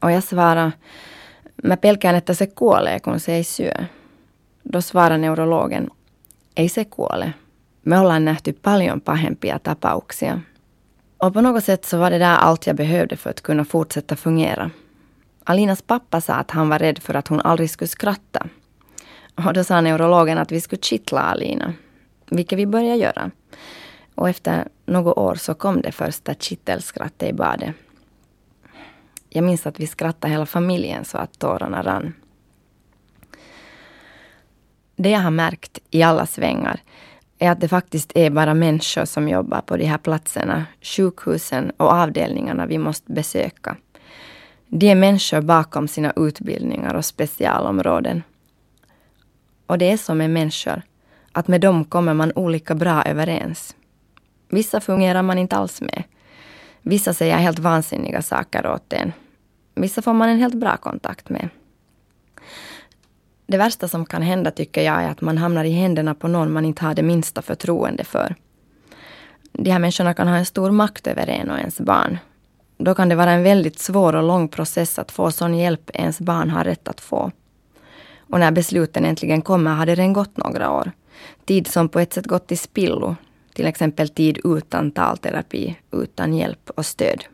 Och 0.00 0.12
jag 0.12 0.24
svarade 0.24 0.72
Mä 1.62 1.76
pelkään, 1.76 2.16
että 2.16 2.34
se 2.34 2.46
kuolee, 2.46 3.00
kun 3.00 3.20
se 3.20 3.34
ei 3.34 3.44
syö. 3.44 3.74
Då 4.72 4.80
svarade 4.80 5.18
neurologen, 5.18 5.90
ei 6.56 6.68
se 6.68 6.84
kuole. 6.84 7.32
Me 7.84 7.98
ollaan 7.98 8.24
nähty 8.24 8.52
paljon 8.52 9.00
pahempia 9.00 9.58
tapauksia. 9.58 10.40
Och 11.18 11.34
på 11.34 11.40
något 11.40 11.64
sätt 11.64 11.84
så 11.84 11.98
var 11.98 12.10
det 12.10 12.18
där 12.18 12.36
allt 12.36 12.66
jag 12.66 12.76
behövde 12.76 13.16
för 13.16 13.30
att 13.30 13.40
kunna 13.40 13.64
fortsätta 13.64 14.16
fungera. 14.16 14.70
Alinas 15.48 15.82
pappa 15.82 16.20
sa 16.20 16.34
att 16.34 16.50
han 16.50 16.68
var 16.68 16.78
rädd 16.78 16.98
för 16.98 17.14
att 17.14 17.28
hon 17.28 17.40
aldrig 17.40 17.70
skulle 17.70 17.88
skratta. 17.88 18.46
Och 19.34 19.52
då 19.52 19.64
sa 19.64 19.80
neurologen 19.80 20.38
att 20.38 20.52
vi 20.52 20.60
skulle 20.60 20.82
kittla 20.82 21.20
Alina, 21.20 21.74
vilket 22.30 22.58
vi 22.58 22.66
började 22.66 22.96
göra. 22.96 23.30
Och 24.14 24.28
efter 24.28 24.68
något 24.86 25.18
år 25.18 25.34
så 25.34 25.54
kom 25.54 25.80
det 25.82 25.92
första 25.92 26.34
kittelskrattet 26.34 27.28
i 27.28 27.32
badet. 27.32 27.74
Jag 29.28 29.44
minns 29.44 29.66
att 29.66 29.80
vi 29.80 29.86
skrattade 29.86 30.32
hela 30.32 30.46
familjen 30.46 31.04
så 31.04 31.18
att 31.18 31.38
tårarna 31.38 31.82
rann. 31.82 32.14
Det 34.96 35.10
jag 35.10 35.20
har 35.20 35.30
märkt 35.30 35.78
i 35.90 36.02
alla 36.02 36.26
svängar, 36.26 36.80
är 37.38 37.50
att 37.50 37.60
det 37.60 37.68
faktiskt 37.68 38.12
är 38.14 38.30
bara 38.30 38.54
människor 38.54 39.04
som 39.04 39.28
jobbar 39.28 39.60
på 39.60 39.76
de 39.76 39.84
här 39.84 39.98
platserna, 39.98 40.66
sjukhusen 40.82 41.70
och 41.76 41.90
avdelningarna 41.92 42.66
vi 42.66 42.78
måste 42.78 43.12
besöka. 43.12 43.76
De 44.68 44.90
är 44.90 44.94
människor 44.94 45.40
bakom 45.40 45.88
sina 45.88 46.12
utbildningar 46.16 46.94
och 46.94 47.04
specialområden. 47.04 48.22
Och 49.66 49.78
det 49.78 49.90
är 49.90 49.96
som 49.96 50.18
med 50.18 50.30
människor, 50.30 50.82
att 51.32 51.48
med 51.48 51.60
dem 51.60 51.84
kommer 51.84 52.14
man 52.14 52.32
olika 52.34 52.74
bra 52.74 53.02
överens. 53.02 53.76
Vissa 54.48 54.80
fungerar 54.80 55.22
man 55.22 55.38
inte 55.38 55.56
alls 55.56 55.80
med. 55.80 56.02
Vissa 56.82 57.14
säger 57.14 57.36
helt 57.36 57.58
vansinniga 57.58 58.22
saker 58.22 58.66
åt 58.66 58.92
en. 58.92 59.12
Vissa 59.74 60.02
får 60.02 60.12
man 60.12 60.28
en 60.28 60.38
helt 60.38 60.54
bra 60.54 60.76
kontakt 60.76 61.28
med. 61.28 61.48
Det 63.46 63.58
värsta 63.58 63.88
som 63.88 64.06
kan 64.06 64.22
hända 64.22 64.50
tycker 64.50 64.82
jag 64.82 65.02
är 65.02 65.10
att 65.10 65.20
man 65.20 65.38
hamnar 65.38 65.64
i 65.64 65.70
händerna 65.70 66.14
på 66.14 66.28
någon 66.28 66.52
man 66.52 66.64
inte 66.64 66.84
har 66.84 66.94
det 66.94 67.02
minsta 67.02 67.42
förtroende 67.42 68.04
för. 68.04 68.34
De 69.52 69.70
här 69.70 69.78
människorna 69.78 70.14
kan 70.14 70.28
ha 70.28 70.36
en 70.36 70.46
stor 70.46 70.70
makt 70.70 71.06
över 71.06 71.28
en 71.28 71.50
och 71.50 71.58
ens 71.58 71.80
barn. 71.80 72.18
Då 72.86 72.94
kan 72.94 73.08
det 73.08 73.14
vara 73.14 73.30
en 73.30 73.42
väldigt 73.42 73.78
svår 73.78 74.14
och 74.14 74.22
lång 74.22 74.48
process 74.48 74.98
att 74.98 75.12
få 75.12 75.30
sån 75.30 75.54
hjälp 75.54 75.90
ens 75.94 76.20
barn 76.20 76.50
har 76.50 76.64
rätt 76.64 76.88
att 76.88 77.00
få. 77.00 77.30
Och 78.18 78.40
när 78.40 78.50
besluten 78.50 79.04
äntligen 79.04 79.42
kommer 79.42 79.74
har 79.74 79.86
det 79.86 79.94
redan 79.94 80.12
gått 80.12 80.36
några 80.36 80.70
år. 80.70 80.92
Tid 81.44 81.66
som 81.66 81.88
på 81.88 82.00
ett 82.00 82.12
sätt 82.12 82.26
gått 82.26 82.46
till 82.46 82.58
spillo. 82.58 83.16
Till 83.54 83.66
exempel 83.66 84.08
tid 84.08 84.38
utan 84.44 84.90
talterapi, 84.90 85.76
utan 85.92 86.34
hjälp 86.34 86.70
och 86.70 86.86
stöd. 86.86 87.24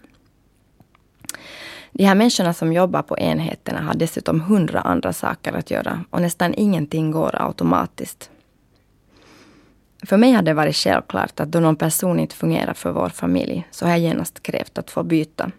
De 1.92 2.04
här 2.04 2.14
människorna 2.14 2.54
som 2.54 2.72
jobbar 2.72 3.02
på 3.02 3.18
enheterna 3.18 3.82
har 3.82 3.94
dessutom 3.94 4.40
hundra 4.40 4.80
andra 4.80 5.12
saker 5.12 5.52
att 5.52 5.70
göra 5.70 6.04
och 6.10 6.22
nästan 6.22 6.54
ingenting 6.54 7.10
går 7.10 7.42
automatiskt. 7.42 8.30
För 10.02 10.16
mig 10.16 10.32
har 10.32 10.42
det 10.42 10.54
varit 10.54 10.76
självklart 10.76 11.40
att 11.40 11.52
då 11.52 11.60
någon 11.60 11.76
person 11.76 12.20
inte 12.20 12.36
fungerar 12.36 12.74
för 12.74 12.92
vår 12.92 13.08
familj 13.08 13.68
så 13.70 13.84
har 13.84 13.90
jag 13.90 14.00
genast 14.00 14.42
krävt 14.42 14.78
att 14.78 14.90
få 14.90 15.02
byta. 15.02 15.50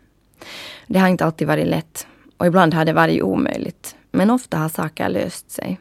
Det 0.87 0.99
har 0.99 1.07
inte 1.07 1.25
alltid 1.25 1.47
varit 1.47 1.67
lätt 1.67 2.07
och 2.37 2.47
ibland 2.47 2.73
har 2.73 2.85
det 2.85 2.93
varit 2.93 3.21
omöjligt. 3.21 3.95
Men 4.11 4.29
ofta 4.29 4.57
har 4.57 4.69
saker 4.69 5.09
löst 5.09 5.51
sig. 5.51 5.79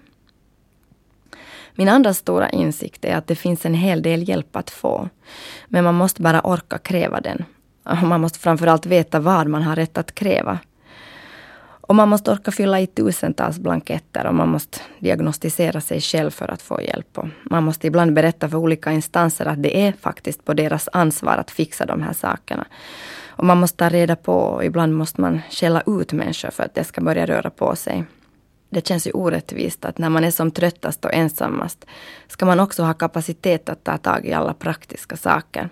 Min 1.75 1.89
andra 1.89 2.15
stora 2.15 2.51
insikt 2.51 3.05
är 3.05 3.17
att 3.17 3.27
det 3.27 3.35
finns 3.35 3.67
en 3.67 3.75
hel 3.75 4.03
del 4.03 4.29
hjälp 4.29 4.57
att 4.57 4.71
få. 4.71 5.09
Men 5.67 5.85
man 5.85 5.95
måste 5.95 6.23
bara 6.23 6.41
orka 6.41 6.79
kräva 6.79 7.21
den 7.21 7.45
man 7.85 8.21
måste 8.21 8.39
framförallt 8.39 8.87
veta 8.87 9.21
vad 9.21 9.47
man 9.47 9.63
har 9.63 9.77
rätt 9.77 9.99
att 9.99 10.15
kräva. 10.15 10.59
Och 11.83 11.95
man 11.95 12.09
måste 12.09 12.31
orka 12.31 12.51
fylla 12.51 12.81
i 12.81 12.87
tusentals 12.87 13.59
blanketter 13.59 14.27
och 14.27 14.35
man 14.35 14.49
måste 14.49 14.79
diagnostisera 14.99 15.81
sig 15.81 16.01
själv 16.01 16.31
för 16.31 16.51
att 16.51 16.63
få 16.63 16.83
hjälp. 16.83 17.19
Och 17.19 17.29
man 17.51 17.65
måste 17.65 17.87
ibland 17.87 18.13
berätta 18.13 18.49
för 18.49 18.57
olika 18.57 18.93
instanser 18.93 19.47
att 19.47 19.63
det 19.63 19.87
är 19.87 19.93
faktiskt 19.93 20.45
på 20.45 20.55
deras 20.55 20.89
ansvar 20.93 21.37
att 21.37 21.51
fixa 21.51 21.87
de 21.87 22.03
här 22.03 22.13
sakerna. 22.13 22.67
Och 23.27 23.45
man 23.45 23.59
måste 23.59 23.77
ta 23.77 23.89
reda 23.89 24.17
på 24.17 24.35
och 24.35 24.65
ibland 24.65 24.95
måste 24.95 25.21
man 25.21 25.41
skälla 25.51 25.83
ut 25.87 26.13
människor 26.13 26.51
för 26.51 26.63
att 26.65 26.75
det 26.75 26.85
ska 26.85 27.01
börja 27.01 27.27
röra 27.27 27.51
på 27.51 27.77
sig. 27.77 28.05
Det 28.71 28.87
känns 28.87 29.07
ju 29.07 29.11
orättvist 29.11 29.85
att 29.85 29.99
när 29.99 30.09
man 30.09 30.25
är 30.25 30.31
som 30.31 30.51
tröttast 30.51 31.05
och 31.05 31.15
ensammast 31.15 31.85
ska 32.29 32.47
man 32.47 32.61
också 32.61 32.83
ha 32.83 32.95
kapacitet 32.95 33.69
att 33.69 33.85
ta 33.85 33.99
tag 33.99 34.27
i 34.27 34.33
alla 34.33 34.55
praktiska 34.55 35.17
saker. 35.17 35.69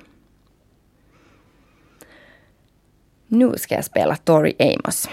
Nu 3.26 3.54
ska 3.56 3.74
jag 3.74 3.84
spela 3.84 4.16
Tori 4.16 4.54
Amos. 4.58 5.08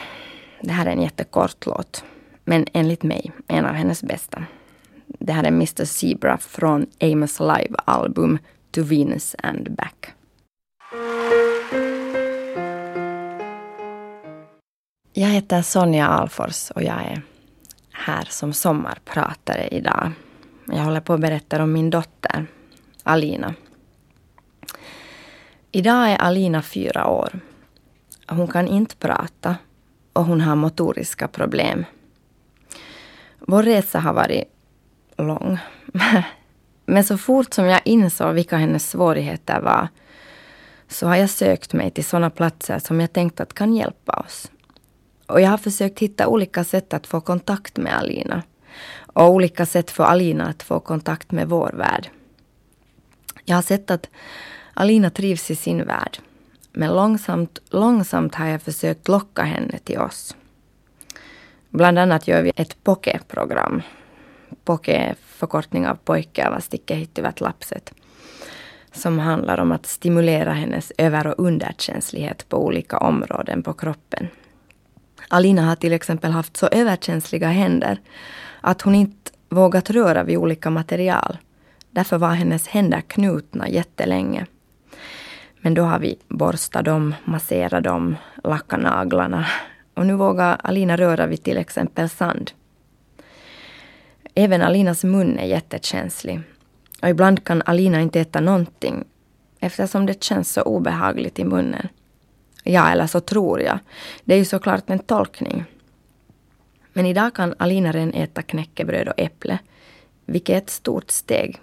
Det 0.61 0.71
här 0.71 0.85
är 0.85 0.91
en 0.91 1.01
jättekort 1.01 1.65
låt, 1.65 2.03
men 2.43 2.65
enligt 2.73 3.03
mig 3.03 3.31
en 3.47 3.65
av 3.65 3.73
hennes 3.73 4.03
bästa. 4.03 4.43
Det 5.05 5.33
här 5.33 5.43
är 5.43 5.47
Mr 5.47 5.85
Zebra 5.85 6.37
från 6.37 6.87
Amos 7.01 7.39
live-album 7.39 8.39
To 8.71 8.83
Venus 8.83 9.35
and 9.43 9.71
Back. 9.71 10.13
Jag 15.13 15.27
heter 15.27 15.61
Sonja 15.61 16.07
Alfors 16.07 16.71
och 16.71 16.83
jag 16.83 17.01
är 17.01 17.21
här 17.91 18.27
som 18.29 18.53
sommarpratare 18.53 19.67
idag. 19.67 20.11
Jag 20.65 20.83
håller 20.83 21.01
på 21.01 21.13
att 21.13 21.21
berätta 21.21 21.63
om 21.63 21.73
min 21.73 21.89
dotter 21.89 22.45
Alina. 23.03 23.53
Idag 25.71 26.11
är 26.11 26.17
Alina 26.17 26.61
fyra 26.61 27.07
år 27.07 27.39
hon 28.35 28.47
kan 28.47 28.67
inte 28.67 28.95
prata 28.95 29.55
och 30.17 30.25
hon 30.25 30.41
har 30.41 30.55
motoriska 30.55 31.27
problem. 31.27 31.85
Vår 33.39 33.63
resa 33.63 33.99
har 33.99 34.13
varit 34.13 34.43
lång. 35.17 35.59
Men 36.85 37.03
så 37.03 37.17
fort 37.17 37.53
som 37.53 37.65
jag 37.65 37.81
insåg 37.85 38.33
vilka 38.33 38.57
hennes 38.57 38.89
svårigheter 38.89 39.61
var 39.61 39.87
så 40.87 41.07
har 41.07 41.15
jag 41.15 41.29
sökt 41.29 41.73
mig 41.73 41.91
till 41.91 42.05
sådana 42.05 42.29
platser 42.29 42.79
som 42.79 43.01
jag 43.01 43.13
tänkt 43.13 43.39
att 43.39 43.53
kan 43.53 43.75
hjälpa 43.75 44.23
oss. 44.25 44.51
Och 45.27 45.41
jag 45.41 45.49
har 45.49 45.57
försökt 45.57 45.99
hitta 45.99 46.27
olika 46.27 46.63
sätt 46.63 46.93
att 46.93 47.07
få 47.07 47.21
kontakt 47.21 47.77
med 47.77 47.97
Alina. 47.97 48.43
Och 48.99 49.29
olika 49.29 49.65
sätt 49.65 49.91
för 49.91 50.03
Alina 50.03 50.47
att 50.47 50.63
få 50.63 50.79
kontakt 50.79 51.31
med 51.31 51.49
vår 51.49 51.71
värld. 51.73 52.09
Jag 53.45 53.55
har 53.55 53.61
sett 53.61 53.91
att 53.91 54.09
Alina 54.73 55.09
trivs 55.09 55.51
i 55.51 55.55
sin 55.55 55.85
värld. 55.85 56.17
Men 56.79 56.95
långsamt, 56.95 57.59
långsamt 57.69 58.35
har 58.35 58.45
jag 58.45 58.61
försökt 58.61 59.07
locka 59.07 59.43
henne 59.43 59.77
till 59.77 59.99
oss. 59.99 60.35
Bland 61.69 61.99
annat 61.99 62.27
gör 62.27 62.41
vi 62.41 62.51
ett 62.55 62.83
POKE-program. 62.83 63.81
POKE 64.63 64.93
är 64.93 65.15
förkortning 65.25 65.87
av 65.87 65.95
pojke 65.95 66.47
av 66.47 66.59
stickehittyvät 66.59 67.41
lapset. 67.41 67.93
Som 68.91 69.19
handlar 69.19 69.59
om 69.59 69.71
att 69.71 69.85
stimulera 69.85 70.53
hennes 70.53 70.91
över 70.97 71.27
och 71.27 71.45
underkänslighet 71.45 72.49
på 72.49 72.65
olika 72.65 72.97
områden 72.97 73.63
på 73.63 73.73
kroppen. 73.73 74.27
Alina 75.27 75.61
har 75.61 75.75
till 75.75 75.93
exempel 75.93 76.31
haft 76.31 76.57
så 76.57 76.67
överkänsliga 76.67 77.47
händer 77.47 78.01
att 78.61 78.81
hon 78.81 78.95
inte 78.95 79.31
vågat 79.49 79.89
röra 79.89 80.23
vid 80.23 80.37
olika 80.37 80.69
material. 80.69 81.37
Därför 81.91 82.17
var 82.17 82.33
hennes 82.33 82.67
händer 82.67 83.01
knutna 83.01 83.69
jättelänge. 83.69 84.45
Men 85.67 85.73
då 85.73 85.83
har 85.83 85.99
vi 85.99 86.19
borstat 86.27 86.85
dem, 86.85 87.15
masserat 87.25 87.83
dem, 87.83 88.15
lackat 88.43 88.79
naglarna. 88.79 89.45
Och 89.93 90.05
nu 90.05 90.13
vågar 90.13 90.57
Alina 90.63 90.97
röra 90.97 91.27
vid 91.27 91.43
till 91.43 91.57
exempel 91.57 92.09
sand. 92.09 92.51
Även 94.35 94.61
Alinas 94.61 95.03
mun 95.03 95.39
är 95.39 95.45
jättekänslig. 95.45 96.41
Och 97.01 97.09
ibland 97.09 97.43
kan 97.43 97.61
Alina 97.65 98.01
inte 98.01 98.19
äta 98.19 98.39
någonting 98.39 99.05
eftersom 99.59 100.05
det 100.05 100.23
känns 100.23 100.53
så 100.53 100.61
obehagligt 100.61 101.39
i 101.39 101.43
munnen. 101.43 101.87
Ja, 102.63 102.91
eller 102.91 103.07
så 103.07 103.19
tror 103.19 103.61
jag. 103.61 103.79
Det 104.23 104.33
är 104.33 104.37
ju 104.37 104.45
såklart 104.45 104.89
en 104.89 104.99
tolkning. 104.99 105.65
Men 106.93 107.05
idag 107.05 107.35
kan 107.35 107.55
Alina 107.57 107.91
redan 107.91 108.13
äta 108.13 108.41
knäckebröd 108.41 109.07
och 109.07 109.19
äpple, 109.19 109.59
vilket 110.25 110.53
är 110.53 110.57
ett 110.57 110.69
stort 110.69 111.11
steg. 111.11 111.59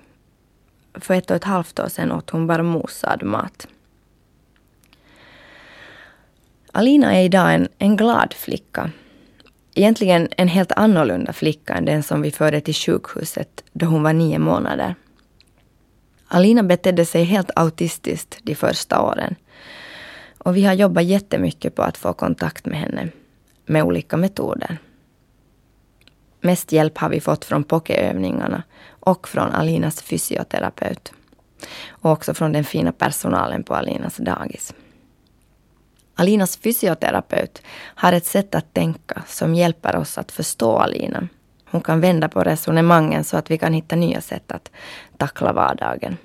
För 0.95 1.15
ett 1.15 1.31
och 1.31 1.37
ett 1.37 1.45
halvt 1.45 1.79
år 1.79 1.89
sedan 1.89 2.13
åt 2.13 2.31
hon 2.31 2.47
bara 2.47 2.63
mosad 2.63 3.23
mat. 3.23 3.69
Alina 6.77 7.15
är 7.15 7.25
idag 7.25 7.55
en, 7.55 7.69
en 7.79 7.97
glad 7.97 8.33
flicka. 8.33 8.91
Egentligen 9.75 10.29
en 10.37 10.49
helt 10.49 10.73
annorlunda 10.73 11.33
flicka 11.33 11.75
än 11.75 11.85
den 11.85 12.03
som 12.03 12.23
vi 12.23 12.31
förde 12.31 12.61
till 12.61 12.75
sjukhuset 12.75 13.65
då 13.73 13.87
hon 13.87 14.03
var 14.03 14.13
nio 14.13 14.39
månader. 14.39 14.95
Alina 16.29 16.63
betedde 16.63 17.05
sig 17.05 17.25
helt 17.25 17.51
autistiskt 17.57 18.39
de 18.43 18.55
första 18.55 19.03
åren. 19.03 19.35
Och 20.39 20.57
vi 20.57 20.65
har 20.65 20.75
jobbat 20.75 21.05
jättemycket 21.05 21.75
på 21.75 21.83
att 21.83 21.97
få 21.97 22.13
kontakt 22.13 22.67
med 22.67 22.79
henne 22.79 23.09
med 23.67 23.83
olika 23.83 24.17
metoder. 24.17 24.79
Mest 26.41 26.73
hjälp 26.73 26.99
har 26.99 27.09
vi 27.09 27.21
fått 27.21 27.45
från 27.45 27.65
pokeövningarna 27.65 28.63
och 28.89 29.29
från 29.29 29.51
Alinas 29.51 30.03
fysioterapeut. 30.03 31.13
Och 31.89 32.11
också 32.11 32.35
från 32.35 32.53
den 32.53 32.65
fina 32.65 32.93
personalen 32.93 33.63
på 33.63 33.75
Alinas 33.75 34.17
dagis. 34.17 34.75
Alinas 36.15 36.57
fysioterapeut 36.57 37.63
har 37.95 38.13
ett 38.13 38.27
sätt 38.27 38.55
att 38.55 38.75
tänka 38.75 39.23
som 39.27 39.55
hjälper 39.55 39.97
oss 39.97 40.19
att 40.19 40.33
förstå 40.33 40.77
Alina. 40.77 41.29
Hon 41.65 41.81
kan 41.81 42.01
vända 42.01 42.29
på 42.29 42.43
resonemangen 42.43 43.25
så 43.25 43.37
att 43.37 43.51
vi 43.51 43.59
kan 43.59 43.73
hitta 43.73 43.97
nya 43.97 44.21
sätt 44.21 44.53
att 44.53 44.71
tackla 45.17 45.53
vardagen. 45.53 46.17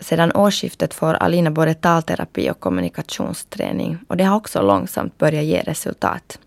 Sedan 0.00 0.32
årsskiftet 0.32 0.94
får 0.94 1.14
Alina 1.14 1.50
både 1.50 1.74
talterapi 1.74 2.50
och 2.50 2.60
kommunikationsträning 2.60 3.98
och 4.08 4.16
det 4.16 4.24
har 4.24 4.36
också 4.36 4.62
långsamt 4.62 5.18
börjat 5.18 5.44
ge 5.44 5.62
resultat. 5.62 6.38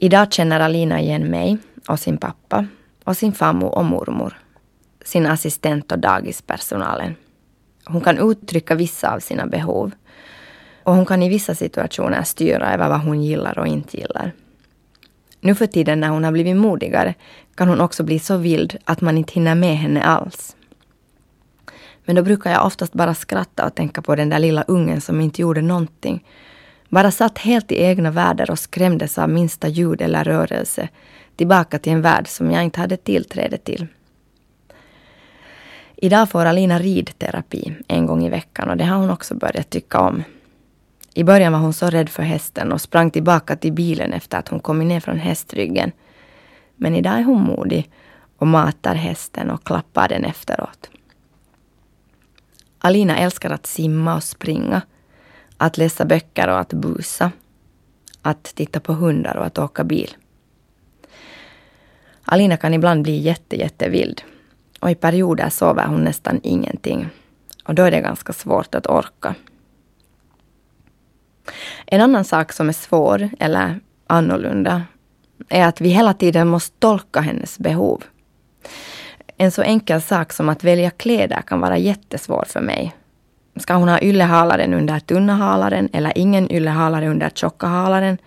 Idag 0.00 0.32
känner 0.32 0.60
Alina 0.60 1.00
igen 1.00 1.30
mig 1.30 1.58
och 1.88 2.00
sin 2.00 2.18
pappa 2.18 2.66
och 3.04 3.16
sin 3.16 3.32
farmor 3.32 3.74
och 3.74 3.84
mormor, 3.84 4.38
sin 5.04 5.26
assistent 5.26 5.92
och 5.92 5.98
dagispersonalen. 5.98 7.14
Hon 7.86 8.00
kan 8.00 8.30
uttrycka 8.30 8.74
vissa 8.74 9.14
av 9.14 9.20
sina 9.20 9.46
behov. 9.46 9.92
Och 10.82 10.94
hon 10.94 11.06
kan 11.06 11.22
i 11.22 11.28
vissa 11.28 11.54
situationer 11.54 12.22
styra 12.22 12.74
över 12.74 12.88
vad 12.88 13.00
hon 13.00 13.22
gillar 13.22 13.58
och 13.58 13.66
inte 13.66 13.96
gillar. 13.96 14.32
Nu 15.40 15.54
för 15.54 15.66
tiden 15.66 16.00
när 16.00 16.08
hon 16.08 16.24
har 16.24 16.32
blivit 16.32 16.56
modigare 16.56 17.14
kan 17.54 17.68
hon 17.68 17.80
också 17.80 18.02
bli 18.02 18.18
så 18.18 18.36
vild 18.36 18.76
att 18.84 19.00
man 19.00 19.18
inte 19.18 19.32
hinner 19.32 19.54
med 19.54 19.76
henne 19.76 20.02
alls. 20.02 20.56
Men 22.04 22.16
då 22.16 22.22
brukar 22.22 22.52
jag 22.52 22.66
oftast 22.66 22.92
bara 22.92 23.14
skratta 23.14 23.66
och 23.66 23.74
tänka 23.74 24.02
på 24.02 24.14
den 24.14 24.28
där 24.28 24.38
lilla 24.38 24.62
ungen 24.62 25.00
som 25.00 25.20
inte 25.20 25.42
gjorde 25.42 25.62
någonting. 25.62 26.24
Bara 26.88 27.10
satt 27.10 27.38
helt 27.38 27.72
i 27.72 27.82
egna 27.82 28.10
världar 28.10 28.50
och 28.50 28.58
skrämdes 28.58 29.18
av 29.18 29.28
minsta 29.28 29.68
ljud 29.68 30.02
eller 30.02 30.24
rörelse. 30.24 30.88
Tillbaka 31.36 31.78
till 31.78 31.92
en 31.92 32.02
värld 32.02 32.28
som 32.28 32.50
jag 32.50 32.64
inte 32.64 32.80
hade 32.80 32.96
tillträde 32.96 33.58
till. 33.58 33.86
Idag 35.98 36.30
får 36.30 36.44
Alina 36.44 36.78
ridterapi 36.78 37.76
en 37.88 38.06
gång 38.06 38.24
i 38.24 38.28
veckan 38.28 38.70
och 38.70 38.76
det 38.76 38.84
har 38.84 38.96
hon 38.96 39.10
också 39.10 39.34
börjat 39.34 39.70
tycka 39.70 40.00
om. 40.00 40.22
I 41.14 41.24
början 41.24 41.52
var 41.52 41.60
hon 41.60 41.72
så 41.72 41.86
rädd 41.90 42.08
för 42.08 42.22
hästen 42.22 42.72
och 42.72 42.80
sprang 42.80 43.10
tillbaka 43.10 43.56
till 43.56 43.72
bilen 43.72 44.12
efter 44.12 44.38
att 44.38 44.48
hon 44.48 44.60
kommit 44.60 44.88
ner 44.88 45.00
från 45.00 45.18
hästryggen. 45.18 45.92
Men 46.76 46.94
idag 46.94 47.12
är 47.12 47.22
hon 47.22 47.42
modig 47.42 47.90
och 48.36 48.46
matar 48.46 48.94
hästen 48.94 49.50
och 49.50 49.64
klappar 49.64 50.08
den 50.08 50.24
efteråt. 50.24 50.90
Alina 52.78 53.16
älskar 53.16 53.50
att 53.50 53.66
simma 53.66 54.14
och 54.14 54.22
springa, 54.24 54.82
att 55.56 55.78
läsa 55.78 56.04
böcker 56.04 56.48
och 56.48 56.58
att 56.58 56.72
busa, 56.72 57.30
att 58.22 58.44
titta 58.44 58.80
på 58.80 58.92
hundar 58.92 59.36
och 59.36 59.46
att 59.46 59.58
åka 59.58 59.84
bil. 59.84 60.16
Alina 62.22 62.56
kan 62.56 62.74
ibland 62.74 63.02
bli 63.02 63.16
jätte, 63.16 63.56
jättevild 63.56 64.22
och 64.80 64.90
i 64.90 64.94
perioder 64.94 65.48
sover 65.48 65.86
hon 65.86 66.04
nästan 66.04 66.40
ingenting. 66.42 67.08
Och 67.64 67.74
då 67.74 67.82
är 67.82 67.90
det 67.90 68.00
ganska 68.00 68.32
svårt 68.32 68.74
att 68.74 68.86
orka. 68.86 69.34
En 71.86 72.00
annan 72.00 72.24
sak 72.24 72.52
som 72.52 72.68
är 72.68 72.72
svår, 72.72 73.28
eller 73.40 73.80
annorlunda, 74.06 74.82
är 75.48 75.66
att 75.66 75.80
vi 75.80 75.88
hela 75.88 76.14
tiden 76.14 76.48
måste 76.48 76.78
tolka 76.78 77.20
hennes 77.20 77.58
behov. 77.58 78.04
En 79.36 79.50
så 79.50 79.62
enkel 79.62 80.02
sak 80.02 80.32
som 80.32 80.48
att 80.48 80.64
välja 80.64 80.90
kläder 80.90 81.42
kan 81.42 81.60
vara 81.60 81.78
jättesvår 81.78 82.44
för 82.48 82.60
mig. 82.60 82.96
Ska 83.56 83.74
hon 83.74 83.88
ha 83.88 84.00
yllehalaren 84.00 84.74
under 84.74 84.98
tunna 85.00 85.34
halaren 85.34 85.88
eller 85.92 86.18
ingen 86.18 86.52
yllehalare 86.52 87.08
under 87.08 87.30
tjocka 87.30 87.66
halaren? 87.66 88.18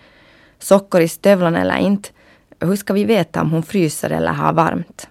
Sockor 0.58 1.00
i 1.00 1.08
stövlarna 1.08 1.60
eller 1.60 1.76
inte? 1.76 2.08
Hur 2.60 2.76
ska 2.76 2.92
vi 2.92 3.04
veta 3.04 3.40
om 3.40 3.50
hon 3.50 3.62
fryser 3.62 4.10
eller 4.10 4.32
har 4.32 4.52
varmt? 4.52 5.08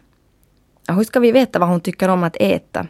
Hur 0.93 1.03
ska 1.03 1.19
vi 1.19 1.31
veta 1.31 1.60
vad 1.60 1.69
hon 1.69 1.81
tycker 1.81 2.10
om 2.10 2.24
att 2.24 2.38
äta? 2.39 2.88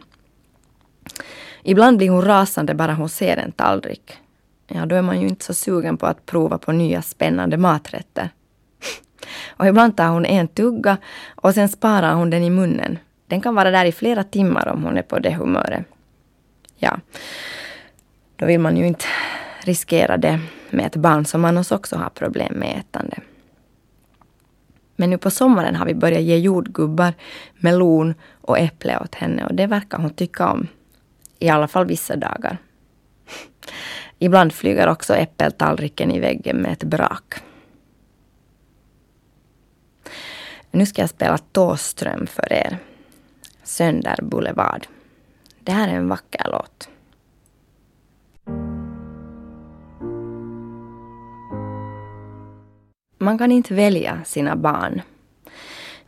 Ibland 1.62 1.96
blir 1.96 2.10
hon 2.10 2.24
rasande 2.24 2.74
bara 2.74 2.94
hon 2.94 3.08
ser 3.08 3.36
en 3.36 3.52
tallrik. 3.52 4.18
Ja, 4.68 4.86
då 4.86 4.96
är 4.96 5.02
man 5.02 5.20
ju 5.20 5.28
inte 5.28 5.44
så 5.44 5.54
sugen 5.54 5.96
på 5.96 6.06
att 6.06 6.26
prova 6.26 6.58
på 6.58 6.72
nya 6.72 7.02
spännande 7.02 7.56
maträtter. 7.56 8.28
Och 9.48 9.66
ibland 9.66 9.96
tar 9.96 10.08
hon 10.08 10.26
en 10.26 10.48
tugga 10.48 10.96
och 11.34 11.54
sen 11.54 11.68
sparar 11.68 12.14
hon 12.14 12.30
den 12.30 12.42
i 12.42 12.50
munnen. 12.50 12.98
Den 13.26 13.40
kan 13.40 13.54
vara 13.54 13.70
där 13.70 13.84
i 13.84 13.92
flera 13.92 14.24
timmar 14.24 14.68
om 14.68 14.84
hon 14.84 14.96
är 14.96 15.02
på 15.02 15.18
det 15.18 15.34
humöret. 15.34 15.84
Ja, 16.76 17.00
då 18.36 18.46
vill 18.46 18.60
man 18.60 18.76
ju 18.76 18.86
inte 18.86 19.04
riskera 19.64 20.16
det 20.16 20.40
med 20.70 20.86
ett 20.86 20.96
barn 20.96 21.24
som 21.24 21.44
annars 21.44 21.72
också 21.72 21.96
har 21.96 22.08
problem 22.10 22.54
med 22.54 22.78
ätande. 22.78 23.16
Men 25.00 25.10
nu 25.10 25.18
på 25.18 25.30
sommaren 25.30 25.76
har 25.76 25.86
vi 25.86 25.94
börjat 25.94 26.22
ge 26.22 26.36
jordgubbar, 26.36 27.14
melon 27.54 28.14
och 28.40 28.58
äpple 28.58 28.98
åt 28.98 29.14
henne 29.14 29.44
och 29.44 29.54
det 29.54 29.66
verkar 29.66 29.98
hon 29.98 30.10
tycka 30.10 30.52
om. 30.52 30.66
I 31.38 31.48
alla 31.48 31.68
fall 31.68 31.86
vissa 31.86 32.16
dagar. 32.16 32.58
Ibland 34.18 34.52
flyger 34.52 34.88
också 34.88 35.14
äppeltallriken 35.14 36.10
i 36.10 36.20
väggen 36.20 36.56
med 36.56 36.72
ett 36.72 36.84
brak. 36.84 37.34
Nu 40.70 40.86
ska 40.86 41.02
jag 41.02 41.10
spela 41.10 41.38
Tåström 41.38 42.26
för 42.26 42.52
er. 42.52 42.78
Sönder 43.62 44.18
Boulevard. 44.22 44.86
Det 45.60 45.72
här 45.72 45.88
är 45.88 45.94
en 45.94 46.08
vacker 46.08 46.46
låt. 46.52 46.88
Man 53.22 53.38
kan 53.38 53.52
inte 53.52 53.74
välja 53.74 54.20
sina 54.24 54.56
barn. 54.56 55.02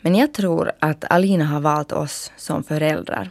Men 0.00 0.14
jag 0.14 0.34
tror 0.34 0.72
att 0.78 1.04
Alina 1.10 1.44
har 1.44 1.60
valt 1.60 1.92
oss 1.92 2.32
som 2.36 2.64
föräldrar. 2.64 3.30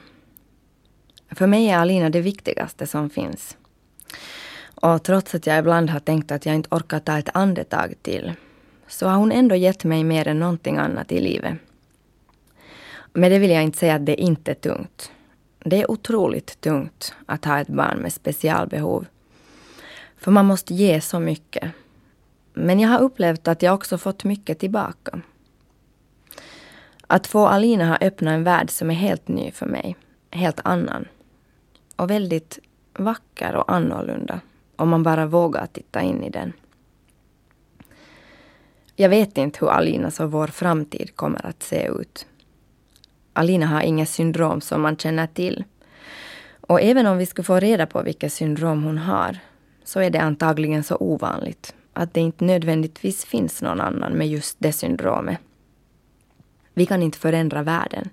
För 1.32 1.48
mig 1.48 1.70
är 1.70 1.78
Alina 1.78 2.10
det 2.10 2.22
viktigaste 2.22 2.88
som 2.88 3.10
finns. 3.10 3.58
Och 4.64 5.04
trots 5.04 5.36
att 5.36 5.48
jag 5.48 5.60
ibland 5.60 5.90
har 5.90 6.00
tänkt 6.00 6.32
att 6.32 6.46
jag 6.46 6.56
inte 6.56 6.76
orkar 6.76 7.00
ta 7.00 7.18
ett 7.18 7.30
andetag 7.34 7.94
till 8.02 8.34
så 8.88 9.08
har 9.08 9.18
hon 9.18 9.32
ändå 9.32 9.56
gett 9.56 9.84
mig 9.84 10.04
mer 10.04 10.28
än 10.28 10.40
någonting 10.40 10.78
annat 10.78 11.12
i 11.12 11.20
livet. 11.20 11.58
Men 13.14 13.32
det 13.32 13.40
vill 13.40 13.52
jag 13.52 13.64
inte 13.64 13.78
säga 13.78 13.96
att 13.96 14.06
det 14.06 14.22
inte 14.22 14.52
är 14.52 14.56
tungt. 14.56 15.12
Det 15.60 15.82
är 15.82 15.92
otroligt 15.92 16.62
tungt 16.62 17.14
att 17.26 17.46
ha 17.46 17.60
ett 17.60 17.68
barn 17.68 17.98
med 17.98 18.14
specialbehov. 18.14 19.06
För 20.18 20.32
man 20.32 20.46
måste 20.46 20.74
ge 20.74 21.02
så 21.02 21.20
mycket. 21.20 21.72
Men 22.62 22.80
jag 22.80 22.90
har 22.90 23.00
upplevt 23.00 23.48
att 23.48 23.62
jag 23.62 23.74
också 23.74 23.98
fått 23.98 24.24
mycket 24.24 24.60
tillbaka. 24.60 25.22
Att 27.08 27.28
få 27.28 27.48
Alina 27.48 27.86
har 27.86 27.98
öppnat 28.02 28.32
en 28.32 28.44
värld 28.44 28.70
som 28.70 28.90
är 28.90 28.96
helt 28.96 29.28
ny 29.28 29.52
för 29.52 29.66
mig. 29.66 29.96
Helt 30.32 30.60
annan. 30.64 31.08
Och 31.96 32.10
väldigt 32.10 32.60
vacker 32.94 33.56
och 33.56 33.72
annorlunda. 33.72 34.40
Om 34.76 34.90
man 34.90 35.04
bara 35.04 35.26
vågar 35.26 35.66
titta 35.66 36.02
in 36.02 36.24
i 36.24 36.30
den. 36.30 36.54
Jag 38.96 39.10
vet 39.10 39.38
inte 39.38 39.60
hur 39.62 39.72
Alinas 39.72 40.20
och 40.20 40.32
vår 40.32 40.48
framtid 40.48 41.16
kommer 41.16 41.46
att 41.46 41.64
se 41.64 41.88
ut. 41.88 42.26
Alina 43.34 43.66
har 43.66 43.82
inget 43.82 44.10
syndrom 44.10 44.62
som 44.62 44.82
man 44.82 44.98
känner 44.98 45.28
till. 45.28 45.64
Och 46.62 46.82
även 46.82 47.08
om 47.08 47.18
vi 47.18 47.26
skulle 47.26 47.46
få 47.46 47.60
reda 47.60 47.86
på 47.86 48.02
vilket 48.02 48.34
syndrom 48.34 48.84
hon 48.84 48.98
har 48.98 49.38
så 49.84 50.00
är 50.00 50.10
det 50.10 50.22
antagligen 50.22 50.84
så 50.84 50.98
ovanligt 51.00 51.76
att 51.94 52.14
det 52.14 52.22
inte 52.22 52.46
nödvändigtvis 52.46 53.26
finns 53.26 53.62
någon 53.62 53.82
annan 53.82 54.14
med 54.14 54.28
just 54.28 54.56
det 54.60 54.72
syndromet. 54.72 55.38
Vi 56.74 56.86
kan 56.86 57.04
inte 57.04 57.18
förändra 57.18 57.64
världen. 57.64 58.10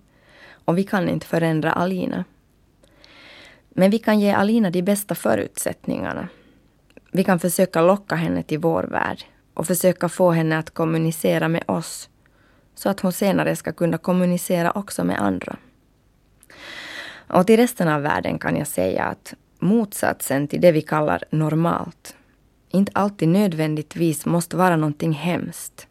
Och 0.64 0.78
vi 0.78 0.84
kan 0.84 1.08
inte 1.08 1.26
förändra 1.26 1.72
Alina. 1.72 2.24
Men 3.68 3.90
vi 3.90 3.98
kan 3.98 4.20
ge 4.20 4.32
Alina 4.32 4.70
de 4.70 4.82
bästa 4.82 5.14
förutsättningarna. 5.14 6.28
Vi 7.12 7.24
kan 7.24 7.38
försöka 7.38 7.82
locka 7.82 8.14
henne 8.14 8.42
till 8.42 8.58
vår 8.58 8.82
värld 8.82 9.24
och 9.54 9.66
försöka 9.66 10.08
få 10.08 10.30
henne 10.30 10.58
att 10.58 10.70
kommunicera 10.70 11.48
med 11.48 11.64
oss 11.66 12.08
så 12.74 12.88
att 12.88 13.00
hon 13.00 13.12
senare 13.12 13.56
ska 13.56 13.72
kunna 13.72 13.98
kommunicera 13.98 14.70
också 14.70 15.04
med 15.04 15.20
andra. 15.20 15.56
Och 17.26 17.46
till 17.46 17.56
resten 17.56 17.88
av 17.88 18.02
världen 18.02 18.38
kan 18.38 18.56
jag 18.56 18.66
säga 18.66 19.04
att 19.04 19.34
motsatsen 19.58 20.48
till 20.48 20.60
det 20.60 20.72
vi 20.72 20.82
kallar 20.82 21.24
normalt 21.30 22.16
inte 22.70 22.92
alltid 22.94 23.28
nödvändigtvis 23.28 24.26
måste 24.26 24.56
vara 24.56 24.76
någonting 24.76 25.12
hemskt. 25.12 25.86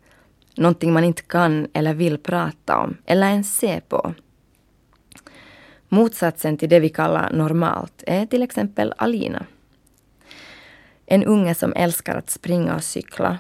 Någonting 0.56 0.94
man 0.94 1.04
inte 1.04 1.22
kan 1.22 1.68
eller 1.74 1.94
vill 1.94 2.18
prata 2.18 2.78
om 2.78 2.98
eller 3.06 3.30
ens 3.30 3.58
se 3.58 3.82
på. 3.82 4.14
Motsatsen 5.90 6.58
till 6.58 6.70
det 6.70 6.80
vi 6.80 6.90
kallar 6.90 7.34
normalt 7.34 8.04
är 8.08 8.26
till 8.26 8.44
exempel 8.44 8.94
Alina. 8.98 9.46
En 11.06 11.24
unge 11.24 11.56
som 11.56 11.74
älskar 11.74 12.16
att 12.16 12.30
springa 12.30 12.76
och 12.76 12.84
cykla 12.84 13.38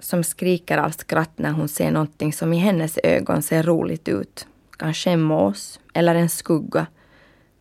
som 0.00 0.24
skriker 0.24 0.78
av 0.78 0.90
skratt 0.90 1.38
när 1.38 1.52
hon 1.52 1.68
ser 1.68 1.90
någonting 1.90 2.32
som 2.32 2.52
i 2.52 2.56
hennes 2.56 2.98
ögon 3.02 3.42
ser 3.42 3.62
roligt 3.62 4.08
ut. 4.08 4.46
Kanske 4.78 5.10
en 5.10 5.20
mås, 5.20 5.80
eller 5.94 6.14
en 6.14 6.28
skugga, 6.28 6.86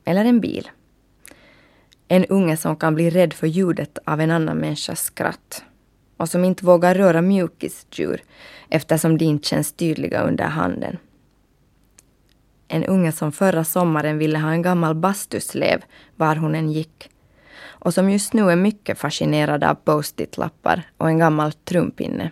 eller 0.06 0.26
en 0.26 0.40
bil. 0.40 0.70
En 2.12 2.26
unge 2.26 2.58
som 2.58 2.76
kan 2.76 2.96
bli 2.96 3.10
rädd 3.10 3.34
för 3.34 3.48
ljudet 3.48 3.98
av 4.06 4.22
en 4.22 4.32
annan 4.32 4.58
människas 4.58 5.04
skratt 5.04 5.64
och 6.18 6.30
som 6.30 6.46
inte 6.46 6.66
vågar 6.66 6.96
röra 6.96 7.22
mjukisdjur 7.22 8.22
eftersom 8.70 9.18
de 9.18 9.26
inte 9.26 9.48
känns 9.48 9.74
tydliga 9.74 10.22
under 10.22 10.46
handen. 10.46 10.98
En 12.68 12.84
unge 12.84 13.12
som 13.12 13.32
förra 13.32 13.64
sommaren 13.64 14.18
ville 14.18 14.40
ha 14.40 14.52
en 14.52 14.62
gammal 14.62 14.96
bastuslev 14.96 15.82
var 16.16 16.36
hon 16.36 16.56
än 16.56 16.72
gick 16.72 17.10
och 17.62 17.94
som 17.94 18.10
just 18.10 18.34
nu 18.34 18.52
är 18.52 18.56
mycket 18.56 19.00
fascinerad 19.00 19.64
av 19.64 19.76
post-it-lappar 19.76 20.84
och 20.98 21.10
en 21.10 21.18
gammal 21.18 21.54
trumpinne. 21.54 22.32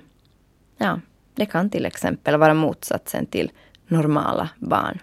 Ja, 0.77 0.99
det 1.35 1.45
kan 1.45 1.69
till 1.69 1.85
exempel 1.85 2.37
vara 2.37 2.53
motsatsen 2.53 3.25
till 3.25 3.51
normala 3.87 4.49
barn. 4.57 4.99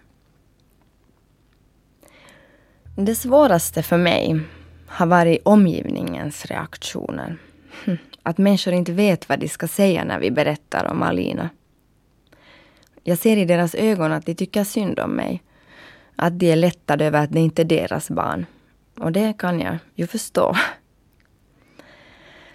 Det 2.97 3.15
svåraste 3.15 3.83
för 3.83 3.99
mig 3.99 4.41
har 4.87 5.07
varit 5.07 5.41
omgivningens 5.45 6.47
reaktioner. 6.47 7.37
Hm, 7.85 7.99
att 8.23 8.39
människor 8.39 8.75
inte 8.75 8.93
vet 8.93 9.29
vad 9.29 9.39
de 9.39 9.49
ska 9.49 9.69
säga 9.69 10.05
när 10.05 10.19
vi 10.19 10.31
berättar 10.31 10.85
om 10.91 11.03
Alina. 11.03 11.51
Jag 13.03 13.19
ser 13.19 13.37
i 13.37 13.45
deras 13.45 13.75
ögon 13.75 14.13
att 14.13 14.27
de 14.27 14.35
tycker 14.35 14.65
synd 14.65 15.01
om 15.01 15.11
mig. 15.11 15.43
Att 16.17 16.39
de 16.39 16.53
är 16.53 16.57
lättade 16.57 17.05
över 17.05 17.25
att 17.25 17.33
det 17.33 17.41
inte 17.41 17.63
är 17.63 17.67
deras 17.67 18.11
barn. 18.11 18.47
Och 18.99 19.13
det 19.13 19.39
kan 19.39 19.61
jag 19.61 19.79
ju 19.95 20.07
förstå. 20.07 20.57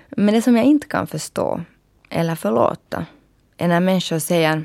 Men 0.10 0.34
det 0.34 0.42
som 0.42 0.56
jag 0.56 0.66
inte 0.66 0.88
kan 0.88 1.08
förstå 1.08 1.62
eller 2.10 2.36
förlåta 2.36 3.06
är 3.58 3.68
när 3.68 3.80
människor 3.80 4.20
säger 4.20 4.64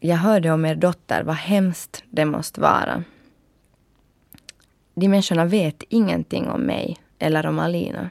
Jag 0.00 0.16
hörde 0.16 0.50
om 0.50 0.64
er 0.64 0.74
dotter, 0.74 1.22
vad 1.22 1.36
hemskt 1.36 2.04
det 2.10 2.24
måste 2.24 2.60
vara. 2.60 3.04
De 4.94 5.08
människorna 5.08 5.44
vet 5.44 5.82
ingenting 5.88 6.48
om 6.48 6.60
mig 6.60 6.96
eller 7.18 7.46
om 7.46 7.58
Alina. 7.58 8.10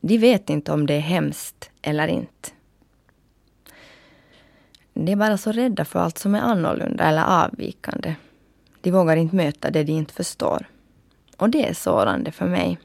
De 0.00 0.18
vet 0.18 0.50
inte 0.50 0.72
om 0.72 0.86
det 0.86 0.94
är 0.94 1.00
hemskt 1.00 1.70
eller 1.82 2.08
inte. 2.08 2.50
De 4.94 5.12
är 5.12 5.16
bara 5.16 5.38
så 5.38 5.52
rädda 5.52 5.84
för 5.84 5.98
allt 5.98 6.18
som 6.18 6.34
är 6.34 6.40
annorlunda 6.40 7.04
eller 7.04 7.44
avvikande. 7.44 8.14
De 8.80 8.90
vågar 8.90 9.16
inte 9.16 9.36
möta 9.36 9.70
det 9.70 9.84
de 9.84 9.92
inte 9.92 10.14
förstår. 10.14 10.66
Och 11.36 11.50
det 11.50 11.68
är 11.68 11.74
sårande 11.74 12.32
för 12.32 12.46
mig. 12.46 12.78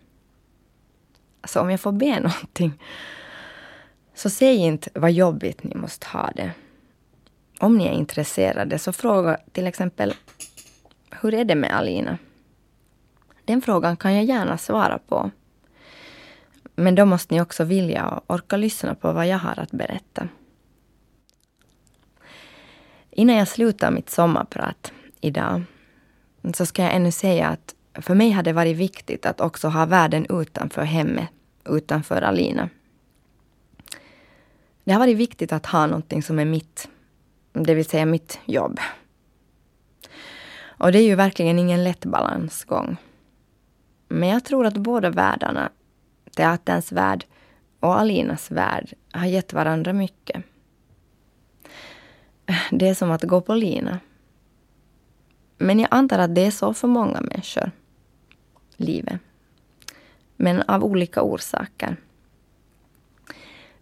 Så 1.43 1.62
om 1.62 1.71
jag 1.71 1.80
får 1.80 1.91
be 1.91 2.19
någonting, 2.19 2.74
så 4.13 4.30
säg 4.30 4.56
inte 4.56 4.89
vad 4.93 5.12
jobbigt 5.12 5.63
ni 5.63 5.76
måste 5.76 6.08
ha 6.08 6.32
det. 6.36 6.52
Om 7.60 7.78
ni 7.78 7.88
är 7.88 7.91
intresserade, 7.91 8.80
så 8.80 8.93
fråga 8.93 9.38
till 9.52 9.67
exempel 9.67 10.13
hur 11.21 11.34
är 11.34 11.45
det 11.45 11.56
med 11.56 11.78
Alina? 11.78 12.17
Den 13.45 13.62
frågan 13.62 13.97
kan 13.97 14.15
jag 14.15 14.23
gärna 14.23 14.58
svara 14.58 14.99
på. 15.08 15.32
Men 16.75 16.95
då 16.95 17.06
måste 17.06 17.34
ni 17.34 17.41
också 17.41 17.63
vilja 17.63 18.08
och 18.08 18.36
orka 18.36 18.58
lyssna 18.58 18.95
på 18.95 19.12
vad 19.12 19.28
jag 19.28 19.38
har 19.38 19.60
att 19.60 19.71
berätta. 19.71 20.28
Innan 23.12 23.36
jag 23.36 23.47
slutar 23.47 23.91
mitt 23.91 24.10
sommarprat 24.10 24.93
idag 25.21 25.63
så 26.54 26.65
ska 26.65 26.82
jag 26.82 26.93
ännu 26.95 27.12
säga 27.12 27.47
att 27.47 27.75
för 27.93 28.15
mig 28.15 28.32
har 28.32 28.43
det 28.43 28.54
varit 28.54 28.78
viktigt 28.78 29.25
att 29.25 29.41
också 29.41 29.67
ha 29.67 29.86
världen 29.86 30.25
utanför 30.41 30.82
hemmet, 30.82 31.30
utanför 31.65 32.21
Alina. 32.21 32.69
Det 34.84 34.91
har 34.91 34.99
varit 34.99 35.17
viktigt 35.17 35.54
att 35.54 35.65
ha 35.65 35.88
någonting 35.88 36.23
som 36.23 36.39
är 36.39 36.45
mitt, 36.45 36.89
det 37.54 37.73
vill 37.73 37.86
säga 37.86 38.06
mitt 38.06 38.39
jobb. 38.45 38.80
Och 40.77 40.91
det 40.91 40.99
är 40.99 41.03
ju 41.03 41.15
verkligen 41.15 41.59
ingen 41.59 41.83
lätt 41.83 42.05
balansgång. 42.05 42.97
Men 44.07 44.29
jag 44.29 44.45
tror 44.45 44.65
att 44.65 44.77
båda 44.77 45.09
världarna, 45.09 45.69
teaterns 46.35 46.91
värld 46.91 47.25
och 47.79 47.99
Alinas 47.99 48.51
värld, 48.51 48.93
har 49.11 49.25
gett 49.25 49.53
varandra 49.53 49.93
mycket. 49.93 50.43
Det 52.71 52.89
är 52.89 52.93
som 52.93 53.11
att 53.11 53.23
gå 53.23 53.41
på 53.41 53.55
lina. 53.55 53.99
Men 55.57 55.79
jag 55.79 55.88
antar 55.91 56.19
att 56.19 56.35
det 56.35 56.45
är 56.45 56.51
så 56.51 56.73
för 56.73 56.88
många 56.88 57.21
människor. 57.21 57.71
Livet. 58.77 59.19
Men 60.35 60.61
av 60.61 60.83
olika 60.83 61.21
orsaker. 61.21 61.97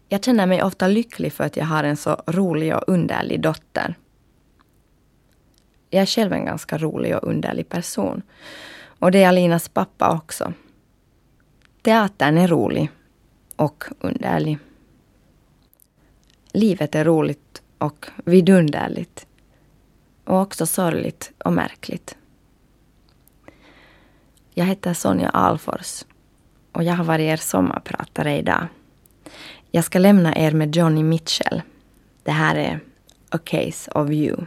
Jag 0.10 0.24
känner 0.24 0.46
mig 0.46 0.64
ofta 0.64 0.88
lycklig 0.88 1.34
för 1.34 1.44
att 1.44 1.58
jag 1.58 1.66
har 1.66 1.84
en 1.84 1.98
så 1.98 2.24
rolig 2.28 2.76
och 2.76 2.84
underlig 2.88 3.42
dotter. 3.42 3.96
Jag 5.94 6.02
är 6.02 6.06
själv 6.06 6.34
en 6.34 6.46
ganska 6.46 6.78
rolig 6.78 7.16
och 7.16 7.28
underlig 7.28 7.70
person. 7.70 8.22
Och 8.84 9.12
det 9.12 9.24
är 9.24 9.28
Alinas 9.28 9.70
pappa 9.70 10.16
också. 10.16 10.54
Teatern 11.82 12.38
är 12.38 12.48
rolig 12.48 12.90
och 13.56 13.84
underlig. 14.00 14.58
Livet 16.54 16.96
är 16.96 17.06
roligt 17.06 17.62
och 17.78 18.08
vidunderligt. 18.26 19.28
Och 20.26 20.42
också 20.42 20.66
sorgligt 20.66 21.32
och 21.38 21.54
märkligt. 21.54 22.18
Jag 24.54 24.66
heter 24.66 24.94
Sonja 24.94 25.30
Alfors 25.30 26.06
och 26.72 26.84
jag 26.84 26.94
har 26.94 27.04
varit 27.04 27.24
er 27.24 27.38
sommarpratare 27.38 28.38
idag. 28.38 28.68
Jag 29.72 29.84
ska 29.84 30.00
lämna 30.00 30.36
er 30.36 30.52
med 30.52 30.76
Johnny 30.76 31.04
Mitchell. 31.04 31.62
Det 32.24 32.32
här 32.32 32.56
är 32.56 32.80
A 33.30 33.38
Case 33.44 33.92
of 33.92 34.10
You. 34.10 34.46